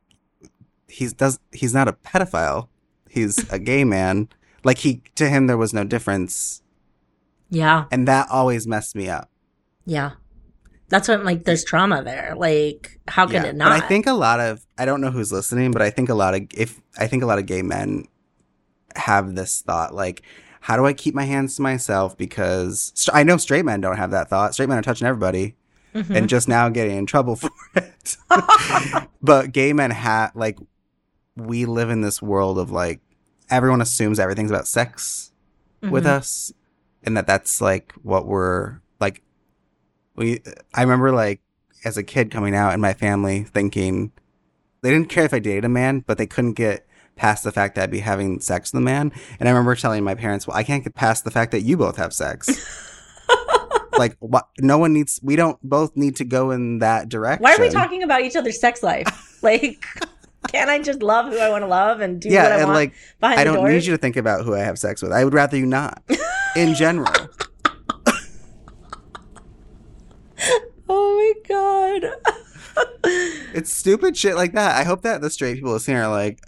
"He's 0.88 1.13
does 1.13 1.39
he's 1.51 1.73
not 1.73 1.88
a 1.88 1.93
pedophile. 1.93 2.67
He's 3.10 3.49
a 3.51 3.60
gay 3.60 3.84
man. 3.84 4.30
Like 4.63 4.80
he 4.80 5.01
to 5.15 5.30
him 5.30 5.47
there 5.47 5.58
was 5.58 5.73
no 5.73 5.84
difference, 5.84 6.62
Yeah. 7.49 7.86
and 7.91 8.08
that 8.08 8.30
always 8.30 8.67
messed 8.67 8.95
me 8.95 9.10
up." 9.10 9.30
Yeah. 9.86 10.12
That's 10.89 11.08
what 11.08 11.19
I'm 11.19 11.26
like 11.26 11.43
there's 11.43 11.63
trauma 11.63 12.04
there. 12.04 12.34
Like 12.38 13.00
how 13.08 13.28
could 13.28 13.43
it 13.43 13.56
not? 13.56 13.69
But 13.69 13.84
I 13.84 13.88
think 13.88 14.08
a 14.08 14.13
lot 14.13 14.39
of 14.39 14.65
I 14.78 14.86
don't 14.86 15.02
know 15.02 15.12
who's 15.12 15.32
listening, 15.32 15.71
but 15.71 15.82
I 15.82 15.89
think 15.89 16.10
a 16.10 16.13
lot 16.13 16.34
of 16.34 16.43
if 16.54 16.80
I 16.97 17.08
think 17.08 17.23
a 17.23 17.26
lot 17.26 17.39
of 17.39 17.45
gay 17.45 17.62
men 17.62 18.06
have 18.95 19.36
this 19.36 19.62
thought 19.62 19.93
like 19.93 20.23
how 20.62 20.76
do 20.76 20.86
I 20.86 20.93
keep 20.93 21.13
my 21.13 21.26
hands 21.26 21.56
to 21.58 21.62
myself 21.62 22.17
because 22.17 22.91
st- 22.95 23.15
I 23.15 23.23
know 23.23 23.38
straight 23.38 23.63
men 23.63 23.80
don't 23.82 23.97
have 23.97 24.12
that 24.12 24.30
thought. 24.30 24.54
Straight 24.54 24.69
men 24.69 24.78
are 24.78 24.82
touching 24.82 25.08
everybody 25.08 25.56
Mhm. 25.95 26.15
and 26.15 26.30
just 26.30 26.47
now 26.47 26.67
getting 26.69 26.97
in 26.97 27.06
trouble 27.06 27.36
for 27.38 27.50
it. 27.76 28.17
but 29.21 29.52
gay 29.52 29.73
men 29.73 29.91
have 29.91 30.36
like 30.36 30.58
we 31.36 31.65
live 31.65 31.89
in 31.89 32.02
this 32.02 32.21
world 32.21 32.58
of 32.60 32.71
like 32.71 33.00
everyone 33.50 33.82
assumes 33.82 34.19
everything's 34.19 34.52
about 34.52 34.67
sex 34.67 35.32
with 35.82 36.04
Mhm. 36.06 36.08
us 36.17 36.52
and 37.04 37.15
that 37.15 37.28
that's 37.28 37.62
like 37.62 37.93
what 38.04 38.26
we're 38.26 38.80
we 40.17 40.41
i 40.73 40.82
remember 40.82 41.12
like 41.12 41.39
as 41.86 41.97
a 41.97 42.03
kid 42.03 42.30
coming 42.30 42.53
out 42.53 42.73
in 42.73 42.82
my 42.82 42.93
family 42.93 43.43
thinking 43.43 44.12
they 44.82 44.89
didn't 44.91 45.08
care 45.10 45.23
if 45.23 45.34
i 45.34 45.39
dated 45.39 45.63
a 45.63 45.69
man 45.69 45.99
but 46.06 46.17
they 46.17 46.27
couldn't 46.27 46.53
get 46.53 46.86
past 47.15 47.43
the 47.43 47.51
fact 47.51 47.75
that 47.75 47.84
i'd 47.84 47.91
be 47.91 47.99
having 47.99 48.39
sex 48.39 48.73
with 48.73 48.82
a 48.82 48.84
man. 48.84 49.12
And 49.39 49.47
i 49.47 49.51
remember 49.51 49.75
telling 49.75 50.03
my 50.03 50.15
parents 50.15 50.45
well 50.45 50.58
i 50.58 50.63
can't 50.63 50.84
get 50.84 50.93
past 50.95 51.23
the 51.23 51.32
fact 51.32 51.51
that 51.51 51.62
you 51.62 51.77
both 51.77 51.95
have 51.97 52.13
sex. 52.13 52.49
Like 53.97 54.15
what 54.19 54.47
no 54.60 54.77
one 54.77 54.93
needs 54.93 55.19
we 55.23 55.36
don't 55.36 55.58
both 55.67 55.97
need 55.97 56.17
to 56.17 56.23
go 56.23 56.51
in 56.51 56.77
that 56.80 57.10
direction. 57.10 57.41
Why 57.41 57.56
are 57.56 57.60
we 57.60 57.69
talking 57.69 58.03
about 58.03 58.21
each 58.21 58.36
other's 58.36 58.60
sex 58.60 58.84
life? 58.84 59.39
Like 59.43 59.84
can't 60.49 60.69
I 60.69 60.80
just 60.80 61.01
love 61.03 61.32
who 61.32 61.39
I 61.39 61.49
want 61.49 61.63
to 61.63 61.67
love 61.67 61.99
and 62.01 62.19
do 62.21 62.30
what 62.30 62.38
I 62.51 62.58
and 62.58 62.65
want 62.65 62.75
like 62.75 62.93
behind 63.19 63.39
i 63.39 63.43
don't 63.43 63.56
doors? 63.56 63.73
need 63.73 63.86
you 63.86 63.93
to 63.93 63.97
think 63.97 64.17
about 64.17 64.45
who 64.45 64.53
i 64.56 64.60
have 64.60 64.77
sex 64.80 65.01
with. 65.01 65.12
I 65.12 65.23
would 65.23 65.34
rather 65.34 65.58
you 65.58 65.65
not. 65.65 66.01
In 66.56 66.73
general 66.75 67.12
Oh 70.89 71.17
my 71.17 71.34
god. 71.47 72.05
It's 73.53 73.71
stupid 73.73 74.15
shit 74.15 74.36
like 74.36 74.53
that. 74.53 74.75
I 74.75 74.83
hope 74.83 75.01
that 75.01 75.21
the 75.21 75.29
straight 75.31 75.55
people 75.55 75.71
listening 75.71 75.97
are 75.97 76.10
like 76.10 76.41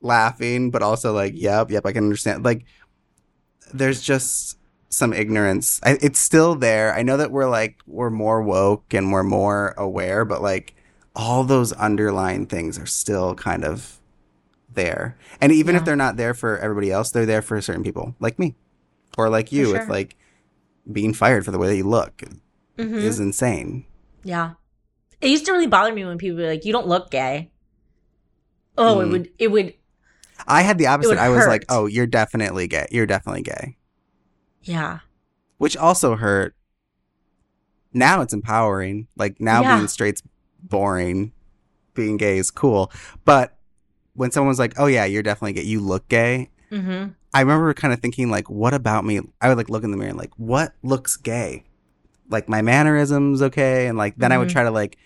laughing, 0.00 0.70
but 0.70 0.82
also 0.82 1.12
like, 1.12 1.34
yep, 1.36 1.70
yep, 1.70 1.86
I 1.86 1.92
can 1.92 2.04
understand. 2.04 2.44
Like, 2.44 2.64
there's 3.72 4.00
just 4.00 4.58
some 4.88 5.12
ignorance. 5.12 5.78
I, 5.84 5.98
it's 6.00 6.18
still 6.18 6.56
there. 6.56 6.92
I 6.94 7.02
know 7.02 7.16
that 7.18 7.30
we're 7.30 7.48
like, 7.48 7.78
we're 7.86 8.10
more 8.10 8.42
woke 8.42 8.92
and 8.94 9.12
we're 9.12 9.22
more 9.22 9.74
aware, 9.76 10.24
but 10.24 10.42
like, 10.42 10.74
all 11.14 11.44
those 11.44 11.72
underlying 11.74 12.46
things 12.46 12.78
are 12.78 12.86
still 12.86 13.34
kind 13.36 13.64
of 13.64 14.00
there. 14.72 15.16
And 15.40 15.52
even 15.52 15.76
if 15.76 15.84
they're 15.84 15.94
not 15.96 16.16
there 16.16 16.34
for 16.34 16.58
everybody 16.58 16.90
else, 16.90 17.10
they're 17.12 17.26
there 17.26 17.42
for 17.42 17.60
certain 17.60 17.84
people, 17.84 18.16
like 18.18 18.38
me 18.40 18.54
or 19.18 19.28
like 19.28 19.52
you, 19.52 19.66
sure. 19.66 19.78
with 19.80 19.88
like 19.88 20.16
being 20.90 21.14
fired 21.14 21.44
for 21.44 21.50
the 21.52 21.58
way 21.58 21.68
that 21.68 21.76
you 21.76 21.88
look 21.88 22.22
Mhm. 22.78 22.94
is 22.96 23.20
insane. 23.20 23.84
Yeah. 24.22 24.52
It 25.20 25.28
used 25.28 25.44
to 25.46 25.52
really 25.52 25.66
bother 25.66 25.92
me 25.92 26.04
when 26.04 26.18
people 26.18 26.38
were 26.38 26.48
like, 26.48 26.64
"You 26.64 26.72
don't 26.72 26.86
look 26.86 27.10
gay." 27.10 27.50
Oh, 28.78 29.00
it 29.00 29.06
Mm. 29.06 29.10
would 29.12 29.30
it 29.38 29.48
would 29.48 29.74
I 30.46 30.62
had 30.62 30.78
the 30.78 30.86
opposite. 30.86 31.18
I 31.18 31.28
was 31.28 31.46
like, 31.46 31.64
oh, 31.68 31.84
you're 31.86 32.06
definitely 32.06 32.66
gay. 32.66 32.86
You're 32.90 33.06
definitely 33.06 33.42
gay. 33.42 33.76
yeah. 34.62 35.00
which 35.58 35.76
also 35.76 36.16
hurt. 36.16 36.54
Now 37.92 38.22
it's 38.22 38.32
empowering. 38.32 39.08
Like 39.16 39.40
now 39.40 39.60
Yeah. 39.62 39.76
being 39.76 39.88
straight's 39.88 40.22
boring. 40.62 41.32
Being 41.94 42.16
gay 42.16 42.38
is 42.38 42.50
cool. 42.50 42.90
But 43.26 43.58
when 44.14 44.30
someone 44.30 44.48
was 44.48 44.58
like, 44.58 44.74
"Oh 44.78 44.86
yeah, 44.86 45.04
you're 45.04 45.22
definitely 45.22 45.52
gay. 45.54 45.62
You 45.62 45.80
look 45.80 46.08
gay." 46.08 46.48
Mhm. 46.70 47.14
I 47.34 47.40
remember 47.40 47.72
kind 47.74 47.92
of 47.92 48.00
thinking 48.00 48.30
like, 48.30 48.48
"What 48.48 48.72
about 48.74 49.04
me?" 49.04 49.20
I 49.40 49.48
would 49.48 49.56
like 49.58 49.68
look 49.68 49.84
in 49.84 49.90
the 49.90 49.96
mirror 49.98 50.10
and 50.10 50.18
like, 50.18 50.32
"What 50.38 50.72
looks 50.82 51.16
gay?" 51.16 51.64
Like 52.30 52.48
my 52.48 52.62
mannerisms 52.62 53.42
okay, 53.42 53.86
and 53.88 53.98
like 53.98 54.14
then 54.16 54.32
I 54.32 54.38
would 54.38 54.48
Mhm. 54.48 54.52
try 54.52 54.62
to 54.64 54.70
like 54.70 54.96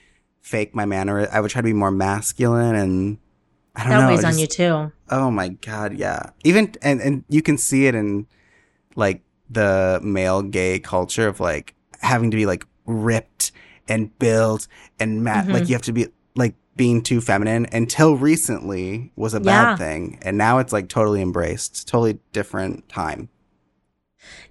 fake 0.42 0.74
my 0.74 0.84
manner. 0.84 1.26
I 1.32 1.40
would 1.40 1.50
try 1.50 1.60
to 1.62 1.64
be 1.66 1.72
more 1.72 1.90
masculine 1.90 2.74
and 2.74 3.18
I 3.74 3.82
don't 3.84 3.90
That 3.90 4.00
know. 4.02 4.08
weighs 4.08 4.20
it 4.20 4.24
on 4.26 4.30
just- 4.32 4.40
you 4.40 4.46
too. 4.46 4.92
Oh 5.10 5.30
my 5.30 5.48
god, 5.48 5.94
yeah. 5.98 6.30
Even 6.44 6.72
and 6.82 7.00
and 7.00 7.24
you 7.28 7.42
can 7.42 7.58
see 7.58 7.86
it 7.86 7.94
in 7.94 8.26
like 8.94 9.22
the 9.50 10.00
male 10.02 10.42
gay 10.42 10.78
culture 10.78 11.26
of 11.28 11.40
like 11.40 11.74
having 12.00 12.30
to 12.30 12.36
be 12.36 12.46
like 12.46 12.66
ripped 12.86 13.50
and 13.88 14.16
built 14.18 14.66
and 15.00 15.24
mat 15.24 15.46
Mhm. 15.46 15.52
like 15.54 15.68
you 15.68 15.74
have 15.74 15.82
to 15.82 15.92
be 15.92 16.06
like 16.36 16.54
being 16.76 17.02
too 17.02 17.20
feminine 17.20 17.66
until 17.72 18.16
recently 18.16 19.12
was 19.16 19.32
a 19.34 19.38
Yeah. 19.38 19.42
bad 19.74 19.78
thing 19.78 20.18
and 20.22 20.36
now 20.36 20.58
it's 20.58 20.72
like 20.72 20.88
totally 20.88 21.22
embraced. 21.22 21.88
Totally 21.88 22.18
different 22.32 22.88
time. 22.88 23.28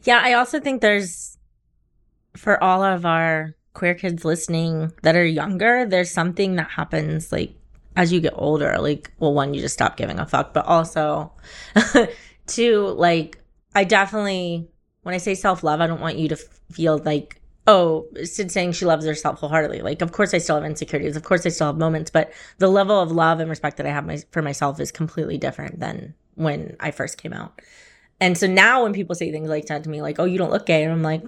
Yeah, 0.03 0.19
I 0.23 0.33
also 0.33 0.59
think 0.59 0.81
there's 0.81 1.32
for 2.35 2.61
all 2.63 2.83
of 2.83 3.05
our 3.05 3.55
queer 3.73 3.95
kids 3.95 4.23
listening 4.23 4.91
that 5.01 5.15
are 5.15 5.25
younger, 5.25 5.85
there's 5.85 6.11
something 6.11 6.55
that 6.55 6.69
happens 6.69 7.31
like 7.31 7.55
as 7.95 8.11
you 8.11 8.19
get 8.19 8.33
older, 8.35 8.77
like 8.79 9.11
well 9.19 9.33
one 9.33 9.53
you 9.53 9.61
just 9.61 9.73
stop 9.73 9.97
giving 9.97 10.19
a 10.19 10.25
fuck, 10.25 10.53
but 10.53 10.65
also 10.65 11.31
two 12.47 12.87
like 12.97 13.39
I 13.75 13.83
definitely 13.83 14.67
when 15.03 15.15
I 15.15 15.17
say 15.17 15.35
self-love, 15.35 15.81
I 15.81 15.87
don't 15.87 16.01
want 16.01 16.17
you 16.17 16.29
to 16.29 16.35
feel 16.35 16.97
like 16.99 17.41
oh, 17.67 18.07
Sid 18.23 18.51
saying 18.51 18.73
she 18.73 18.85
loves 18.85 19.05
herself 19.05 19.39
wholeheartedly. 19.39 19.81
Like, 19.81 20.01
of 20.01 20.11
course, 20.11 20.33
I 20.33 20.37
still 20.37 20.55
have 20.55 20.65
insecurities. 20.65 21.15
Of 21.15 21.23
course, 21.23 21.45
I 21.45 21.49
still 21.49 21.67
have 21.67 21.77
moments, 21.77 22.11
but 22.11 22.33
the 22.57 22.67
level 22.67 22.99
of 22.99 23.11
love 23.11 23.39
and 23.39 23.49
respect 23.49 23.77
that 23.77 23.85
I 23.85 23.89
have 23.89 24.05
my, 24.05 24.21
for 24.31 24.41
myself 24.41 24.79
is 24.79 24.91
completely 24.91 25.37
different 25.37 25.79
than 25.79 26.13
when 26.35 26.75
I 26.79 26.91
first 26.91 27.17
came 27.17 27.33
out. 27.33 27.61
And 28.19 28.37
so 28.37 28.47
now 28.47 28.83
when 28.83 28.93
people 28.93 29.15
say 29.15 29.31
things 29.31 29.49
like 29.49 29.65
that 29.65 29.83
to 29.83 29.89
me, 29.89 30.01
like, 30.01 30.19
"Oh, 30.19 30.25
you 30.25 30.37
don't 30.37 30.51
look 30.51 30.65
gay," 30.65 30.83
and 30.83 30.93
I'm 30.93 31.03
like, 31.03 31.23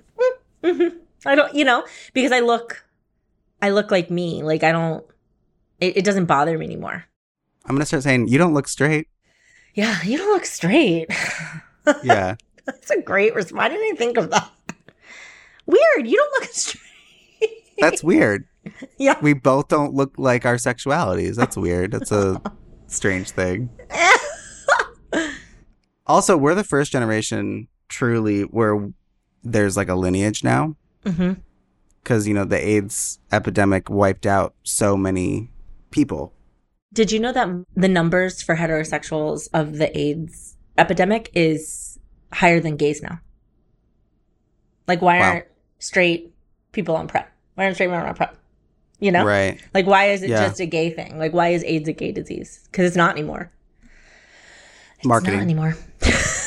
mm, 0.66 0.78
mhm. 0.80 0.92
I 1.26 1.36
don't, 1.36 1.54
you 1.56 1.66
know, 1.66 1.84
because 2.14 2.32
I 2.32 2.40
look, 2.40 2.86
I 3.62 3.70
look 3.72 3.92
like 3.92 4.10
me. 4.12 4.44
Like 4.44 4.64
I 4.64 4.72
don't, 4.72 5.06
it, 5.80 5.98
it 5.98 6.06
doesn't 6.06 6.26
bother 6.26 6.58
me 6.58 6.66
anymore. 6.66 7.06
I'm 7.66 7.76
gonna 7.76 7.86
start 7.86 8.04
saying 8.04 8.28
you 8.28 8.38
don't 8.38 8.54
look 8.54 8.68
straight. 8.68 9.08
Yeah, 9.74 10.02
you 10.04 10.18
don't 10.18 10.32
look 10.34 10.46
straight. 10.46 11.08
Yeah. 12.04 12.34
That's 12.66 12.90
a 12.90 13.00
great 13.00 13.36
response. 13.36 13.54
Why 13.60 13.70
didn't 13.70 13.94
I 13.94 13.96
think 13.96 14.18
of 14.18 14.32
that? 14.32 14.50
Weird. 15.68 16.08
You 16.08 16.18
don't 16.18 16.42
look 16.42 16.50
straight. 16.52 16.82
That's 17.78 18.04
weird. 18.04 18.46
yeah. 18.98 19.20
We 19.22 19.34
both 19.34 19.68
don't 19.68 19.94
look 19.94 20.16
like 20.18 20.48
our 20.48 20.56
sexualities. 20.56 21.36
That's 21.36 21.56
weird. 21.56 21.92
That's 21.92 22.12
a 22.12 22.42
strange 22.88 23.30
thing. 23.30 23.70
Also, 26.08 26.38
we're 26.38 26.56
the 26.56 26.64
first 26.64 26.92
generation 26.92 27.68
truly 27.88 28.42
where 28.42 28.92
there's 29.46 29.78
like 29.78 29.88
a 29.90 29.96
lineage 29.96 30.44
now 30.44 30.76
hmm 31.06 31.34
because 32.04 32.28
you 32.28 32.34
know 32.34 32.44
the 32.46 32.58
AIDS 32.68 33.20
epidemic 33.32 33.90
wiped 33.90 34.26
out 34.28 34.54
so 34.64 34.96
many 34.96 35.50
people. 35.90 36.34
Did 36.94 37.12
you 37.12 37.20
know 37.20 37.32
that 37.32 37.48
the 37.76 37.88
numbers 37.88 38.42
for 38.44 38.56
heterosexuals 38.58 39.48
of 39.54 39.78
the 39.78 39.96
AIDS 39.98 40.56
epidemic 40.78 41.32
is 41.34 41.98
higher 42.32 42.60
than 42.60 42.76
gays 42.76 43.02
now? 43.02 43.22
Like, 44.88 45.02
why 45.02 45.20
Wow. 45.20 45.30
aren't 45.32 45.46
straight 45.80 46.32
people 46.74 46.96
on 46.96 47.08
PrEP? 47.08 47.28
Why 47.56 47.64
aren't 47.64 47.76
straight 47.76 47.90
men 47.90 48.06
on 48.06 48.14
PrEP? 48.14 48.38
You 49.00 49.12
know? 49.12 49.26
Right. 49.26 49.60
Like, 49.74 49.88
why 49.88 50.10
is 50.10 50.22
it 50.22 50.30
Yeah. 50.30 50.46
just 50.48 50.60
a 50.60 50.68
gay 50.68 50.92
thing? 50.92 51.18
Like, 51.18 51.34
why 51.34 51.50
is 51.50 51.64
AIDS 51.64 51.90
a 51.90 51.94
gay 51.94 52.12
disease? 52.12 52.60
Because 52.72 52.86
it's 52.86 52.96
not 52.96 53.18
anymore. 53.18 53.52
It's 55.00 55.08
Marketing. 55.08 55.36
not 55.38 55.42
anymore. 55.42 55.76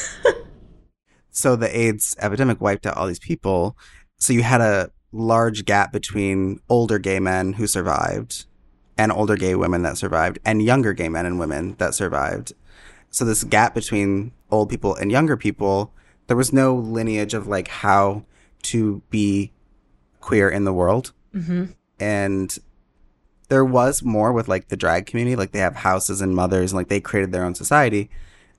So 1.39 1.57
the 1.57 1.77
AIDS 1.77 2.17
epidemic 2.19 2.61
wiped 2.61 2.87
out 2.87 2.97
all 2.97 3.07
these 3.07 3.19
people. 3.19 3.77
So 4.19 4.33
you 4.33 4.43
had 4.43 4.61
a 4.61 4.91
large 5.13 5.65
gap 5.65 5.93
between 5.93 6.61
older 6.69 6.99
gay 6.99 7.21
men 7.21 7.55
who 7.55 7.67
survived 7.67 8.47
and 8.97 9.13
older 9.13 9.37
gay 9.37 9.55
women 9.55 9.83
that 9.83 9.97
survived 9.97 10.39
and 10.45 10.63
younger 10.63 10.93
gay 10.93 11.09
men 11.09 11.25
and 11.25 11.39
women 11.39 11.77
that 11.79 11.95
survived. 11.95 12.53
So 13.11 13.25
this 13.25 13.45
gap 13.45 13.75
between 13.75 14.33
old 14.51 14.69
people 14.69 14.95
and 14.95 15.11
younger 15.11 15.37
people, 15.37 15.93
there 16.27 16.37
was 16.37 16.53
no 16.53 16.75
lineage 16.75 17.33
of 17.33 17.47
like 17.47 17.69
how 17.69 18.25
to 18.63 19.03
be 19.09 19.53
queer 20.21 20.49
in 20.49 20.65
the 20.65 20.73
world. 20.73 21.13
hmm 21.33 21.67
and 22.01 22.59
there 23.49 23.65
was 23.65 24.05
more 24.05 24.33
with 24.33 24.47
like 24.47 24.69
the 24.69 24.77
drag 24.77 25.07
community, 25.07 25.35
like 25.35 25.53
they 25.53 25.59
have 25.59 25.77
houses 25.77 26.21
and 26.21 26.35
mothers 26.35 26.71
and 26.71 26.77
like 26.77 26.89
they 26.89 27.01
created 27.01 27.33
their 27.33 27.45
own 27.45 27.55
society. 27.55 28.09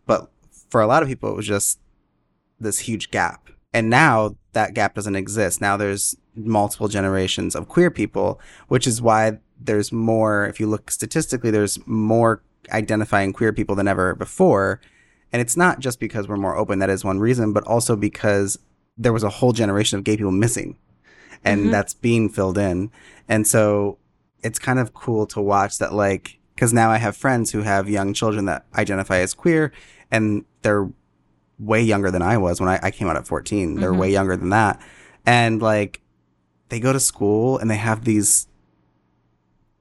But 0.06 0.30
for 0.70 0.82
a 0.82 0.88
lot 0.88 1.04
of 1.04 1.10
people, 1.10 1.30
it 1.30 1.36
was 1.36 1.48
just 1.48 1.80
this 2.60 2.80
huge 2.80 3.12
gap. 3.12 3.50
And 3.74 3.90
now 3.90 4.36
that 4.54 4.74
gap 4.74 4.96
doesn't 4.96 5.16
exist. 5.16 5.62
Now 5.62 5.78
there's 5.78 6.16
multiple 6.36 6.88
generations 6.88 7.56
of 7.56 7.68
queer 7.68 7.92
people, 7.92 8.40
which 8.68 8.88
is 8.88 9.02
why 9.02 9.40
there's 9.60 9.92
more, 9.92 10.46
if 10.48 10.60
you 10.60 10.68
look 10.68 10.90
statistically, 10.90 11.52
there's 11.52 11.78
more 11.86 12.42
identifying 12.72 13.34
queer 13.34 13.54
people 13.54 13.76
than 13.76 13.88
ever 13.88 14.16
before. 14.16 14.80
And 15.32 15.42
it's 15.42 15.58
not 15.58 15.80
just 15.80 16.00
because 16.00 16.28
we're 16.28 16.38
more 16.38 16.58
open, 16.58 16.80
that 16.80 16.90
is 16.90 17.04
one 17.04 17.20
reason, 17.20 17.54
but 17.54 17.64
also 17.66 17.96
because 17.96 18.58
there 18.98 19.14
was 19.14 19.24
a 19.24 19.30
whole 19.30 19.54
generation 19.54 19.98
of 19.98 20.04
gay 20.04 20.18
people 20.18 20.32
missing 20.32 20.78
and 21.44 21.68
Mhm. 21.68 21.72
that's 21.72 21.94
being 21.94 22.30
filled 22.30 22.58
in. 22.58 22.92
And 23.28 23.48
so 23.48 23.98
it's 24.42 24.60
kind 24.60 24.80
of 24.80 24.94
cool 24.94 25.26
to 25.28 25.42
watch 25.42 25.78
that, 25.78 25.94
like, 25.94 26.40
because 26.56 26.74
now 26.74 26.90
I 26.90 26.98
have 26.98 27.16
friends 27.16 27.52
who 27.52 27.62
have 27.62 27.90
young 27.90 28.14
children 28.14 28.46
that 28.46 28.66
identify 28.76 29.20
as 29.20 29.34
queer 29.34 29.72
and 30.12 30.44
they're 30.64 30.90
way 31.60 31.82
younger 31.82 32.10
than 32.10 32.22
I 32.22 32.38
was 32.38 32.60
when 32.60 32.70
I, 32.70 32.80
I 32.82 32.92
came 32.92 33.08
out 33.08 33.18
at 33.18 33.28
14. 33.28 33.80
They're 33.80 33.92
Mhm. 33.94 33.98
way 33.98 34.12
younger 34.12 34.38
than 34.38 34.50
that. 34.50 34.82
And 35.26 35.62
like, 35.62 36.02
they 36.70 36.80
go 36.80 36.94
to 36.94 37.00
school 37.00 37.58
and 37.58 37.70
they 37.70 37.76
have 37.78 38.06
these 38.06 38.48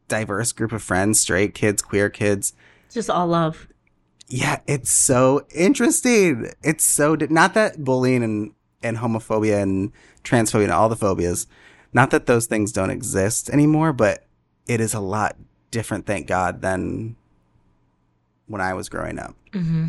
diverse 0.09 0.53
group 0.53 0.73
of 0.73 0.83
friends, 0.83 1.21
straight 1.21 1.55
kids, 1.55 1.83
queer 1.83 2.09
kids. 2.11 2.53
Just 2.91 3.11
all 3.11 3.27
love. 3.27 3.69
Yeah, 4.29 4.61
it's 4.67 4.91
so 4.91 5.47
interesting. 5.55 6.51
It's 6.62 6.85
so 6.85 7.17
not 7.31 7.55
that 7.55 7.85
bullying 7.85 8.23
and 8.23 8.53
and 8.83 8.99
homophobia 8.99 9.61
and 9.62 9.93
transphobia 10.23 10.64
and 10.64 10.73
all 10.73 10.88
the 10.88 10.97
phobias, 10.97 11.47
not 11.93 12.11
that 12.11 12.27
those 12.27 12.47
things 12.47 12.71
don't 12.73 12.91
exist 12.91 13.51
anymore, 13.51 13.93
but 13.93 14.25
it 14.69 14.81
is 14.81 14.95
a 14.95 15.01
lot 15.01 15.37
different, 15.73 16.07
thank 16.07 16.27
God, 16.29 16.62
than 16.62 17.17
when 18.47 18.61
I 18.61 18.73
was 18.75 18.88
growing 18.88 19.19
up. 19.19 19.35
hmm 19.53 19.87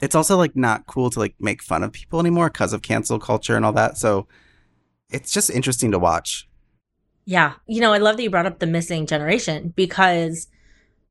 It's 0.00 0.14
also 0.14 0.36
like 0.36 0.54
not 0.54 0.86
cool 0.86 1.10
to 1.10 1.18
like 1.18 1.34
make 1.40 1.62
fun 1.62 1.82
of 1.82 1.92
people 1.92 2.20
anymore 2.20 2.50
because 2.50 2.72
of 2.72 2.82
cancel 2.82 3.18
culture 3.18 3.56
and 3.56 3.64
all 3.64 3.72
that. 3.72 3.98
So 3.98 4.26
it's 5.10 5.32
just 5.32 5.50
interesting 5.50 5.90
to 5.92 5.98
watch. 5.98 6.48
Yeah. 7.24 7.54
You 7.66 7.80
know, 7.80 7.92
I 7.92 7.98
love 7.98 8.16
that 8.16 8.22
you 8.22 8.30
brought 8.30 8.46
up 8.46 8.58
the 8.58 8.66
missing 8.66 9.06
generation 9.06 9.72
because, 9.76 10.48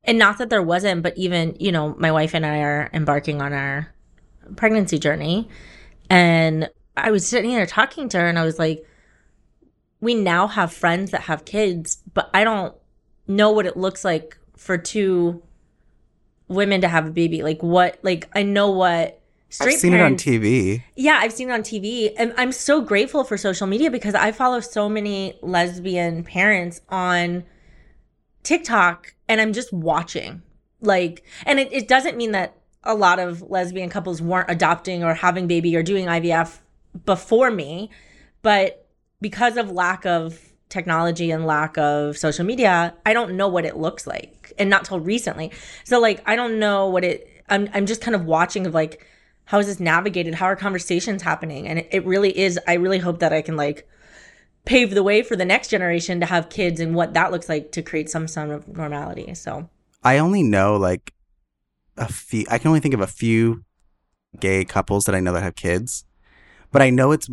and 0.04 0.18
not 0.18 0.38
that 0.38 0.50
there 0.50 0.62
wasn't, 0.62 1.02
but 1.02 1.16
even, 1.16 1.56
you 1.60 1.70
know, 1.70 1.94
my 1.98 2.10
wife 2.10 2.34
and 2.34 2.46
I 2.46 2.60
are 2.60 2.90
embarking 2.92 3.42
on 3.42 3.52
our 3.52 3.92
pregnancy 4.56 4.98
journey. 4.98 5.48
And 6.10 6.70
I 6.96 7.10
was 7.10 7.26
sitting 7.26 7.50
there 7.50 7.66
talking 7.66 8.08
to 8.08 8.18
her 8.18 8.26
and 8.26 8.38
I 8.38 8.44
was 8.44 8.58
like, 8.58 8.84
we 10.00 10.14
now 10.14 10.46
have 10.46 10.72
friends 10.72 11.10
that 11.10 11.22
have 11.22 11.44
kids, 11.44 11.98
but 12.14 12.30
I 12.32 12.44
don't 12.44 12.74
know 13.26 13.50
what 13.50 13.66
it 13.66 13.76
looks 13.76 14.04
like 14.04 14.38
for 14.56 14.78
two 14.78 15.42
women 16.48 16.80
to 16.80 16.88
have 16.88 17.06
a 17.06 17.10
baby. 17.10 17.42
Like, 17.42 17.62
what, 17.62 17.98
like, 18.02 18.28
I 18.34 18.42
know 18.42 18.70
what 18.70 19.20
straight 19.50 19.74
I've 19.74 19.80
seen 19.80 19.92
parents, 19.92 20.26
it 20.26 20.30
on 20.30 20.40
TV. 20.40 20.82
yeah, 20.96 21.18
I've 21.22 21.32
seen 21.32 21.50
it 21.50 21.52
on 21.52 21.62
TV. 21.62 22.12
And 22.16 22.34
I'm 22.36 22.52
so 22.52 22.80
grateful 22.80 23.24
for 23.24 23.36
social 23.36 23.66
media 23.66 23.90
because 23.90 24.14
I 24.14 24.32
follow 24.32 24.60
so 24.60 24.88
many 24.88 25.38
lesbian 25.42 26.24
parents 26.24 26.80
on 26.88 27.44
TikTok 28.42 29.14
and 29.28 29.40
I'm 29.40 29.52
just 29.52 29.72
watching. 29.72 30.42
Like, 30.80 31.24
and 31.44 31.58
it, 31.58 31.72
it 31.72 31.88
doesn't 31.88 32.16
mean 32.16 32.32
that 32.32 32.56
a 32.84 32.94
lot 32.94 33.18
of 33.18 33.42
lesbian 33.42 33.90
couples 33.90 34.22
weren't 34.22 34.50
adopting 34.50 35.02
or 35.02 35.14
having 35.14 35.46
baby 35.46 35.74
or 35.76 35.82
doing 35.82 36.06
IVF 36.06 36.60
before 37.04 37.50
me, 37.50 37.90
but 38.42 38.86
because 39.20 39.56
of 39.56 39.70
lack 39.72 40.06
of 40.06 40.47
technology 40.68 41.30
and 41.30 41.46
lack 41.46 41.76
of 41.78 42.16
social 42.16 42.44
media, 42.44 42.94
I 43.06 43.12
don't 43.12 43.36
know 43.36 43.48
what 43.48 43.64
it 43.64 43.76
looks 43.76 44.06
like. 44.06 44.52
And 44.58 44.68
not 44.68 44.84
till 44.84 45.00
recently. 45.00 45.52
So 45.84 46.00
like 46.00 46.22
I 46.26 46.36
don't 46.36 46.58
know 46.58 46.88
what 46.88 47.04
it 47.04 47.28
I'm 47.48 47.68
I'm 47.72 47.86
just 47.86 48.00
kind 48.00 48.14
of 48.14 48.24
watching 48.24 48.66
of 48.66 48.74
like 48.74 49.04
how 49.44 49.58
is 49.58 49.66
this 49.66 49.80
navigated? 49.80 50.34
How 50.34 50.46
are 50.46 50.56
conversations 50.56 51.22
happening? 51.22 51.66
And 51.68 51.78
it, 51.78 51.88
it 51.90 52.04
really 52.04 52.36
is 52.38 52.58
I 52.66 52.74
really 52.74 52.98
hope 52.98 53.20
that 53.20 53.32
I 53.32 53.42
can 53.42 53.56
like 53.56 53.88
pave 54.64 54.90
the 54.90 55.02
way 55.02 55.22
for 55.22 55.36
the 55.36 55.44
next 55.44 55.68
generation 55.68 56.20
to 56.20 56.26
have 56.26 56.50
kids 56.50 56.80
and 56.80 56.94
what 56.94 57.14
that 57.14 57.32
looks 57.32 57.48
like 57.48 57.72
to 57.72 57.82
create 57.82 58.10
some 58.10 58.28
sort 58.28 58.50
of 58.50 58.68
normality. 58.68 59.34
So 59.34 59.70
I 60.02 60.18
only 60.18 60.42
know 60.42 60.76
like 60.76 61.14
a 61.96 62.12
few. 62.12 62.44
I 62.50 62.58
can 62.58 62.68
only 62.68 62.80
think 62.80 62.94
of 62.94 63.00
a 63.00 63.06
few 63.06 63.64
gay 64.38 64.64
couples 64.64 65.04
that 65.04 65.14
I 65.14 65.20
know 65.20 65.32
that 65.32 65.42
have 65.42 65.54
kids, 65.54 66.04
but 66.70 66.82
I 66.82 66.90
know 66.90 67.12
it's 67.12 67.28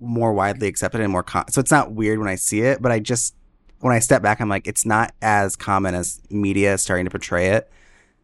more 0.00 0.32
widely 0.32 0.68
accepted 0.68 1.00
and 1.00 1.10
more. 1.12 1.22
Com- 1.22 1.46
so 1.50 1.60
it's 1.60 1.70
not 1.70 1.92
weird 1.92 2.18
when 2.18 2.28
I 2.28 2.36
see 2.36 2.60
it, 2.60 2.80
but 2.82 2.92
I 2.92 2.98
just 2.98 3.34
when 3.80 3.94
I 3.94 4.00
step 4.00 4.22
back, 4.22 4.40
I'm 4.40 4.48
like, 4.48 4.66
it's 4.66 4.84
not 4.84 5.14
as 5.22 5.54
common 5.54 5.94
as 5.94 6.20
media 6.30 6.74
is 6.74 6.82
starting 6.82 7.04
to 7.04 7.10
portray 7.10 7.48
it. 7.50 7.70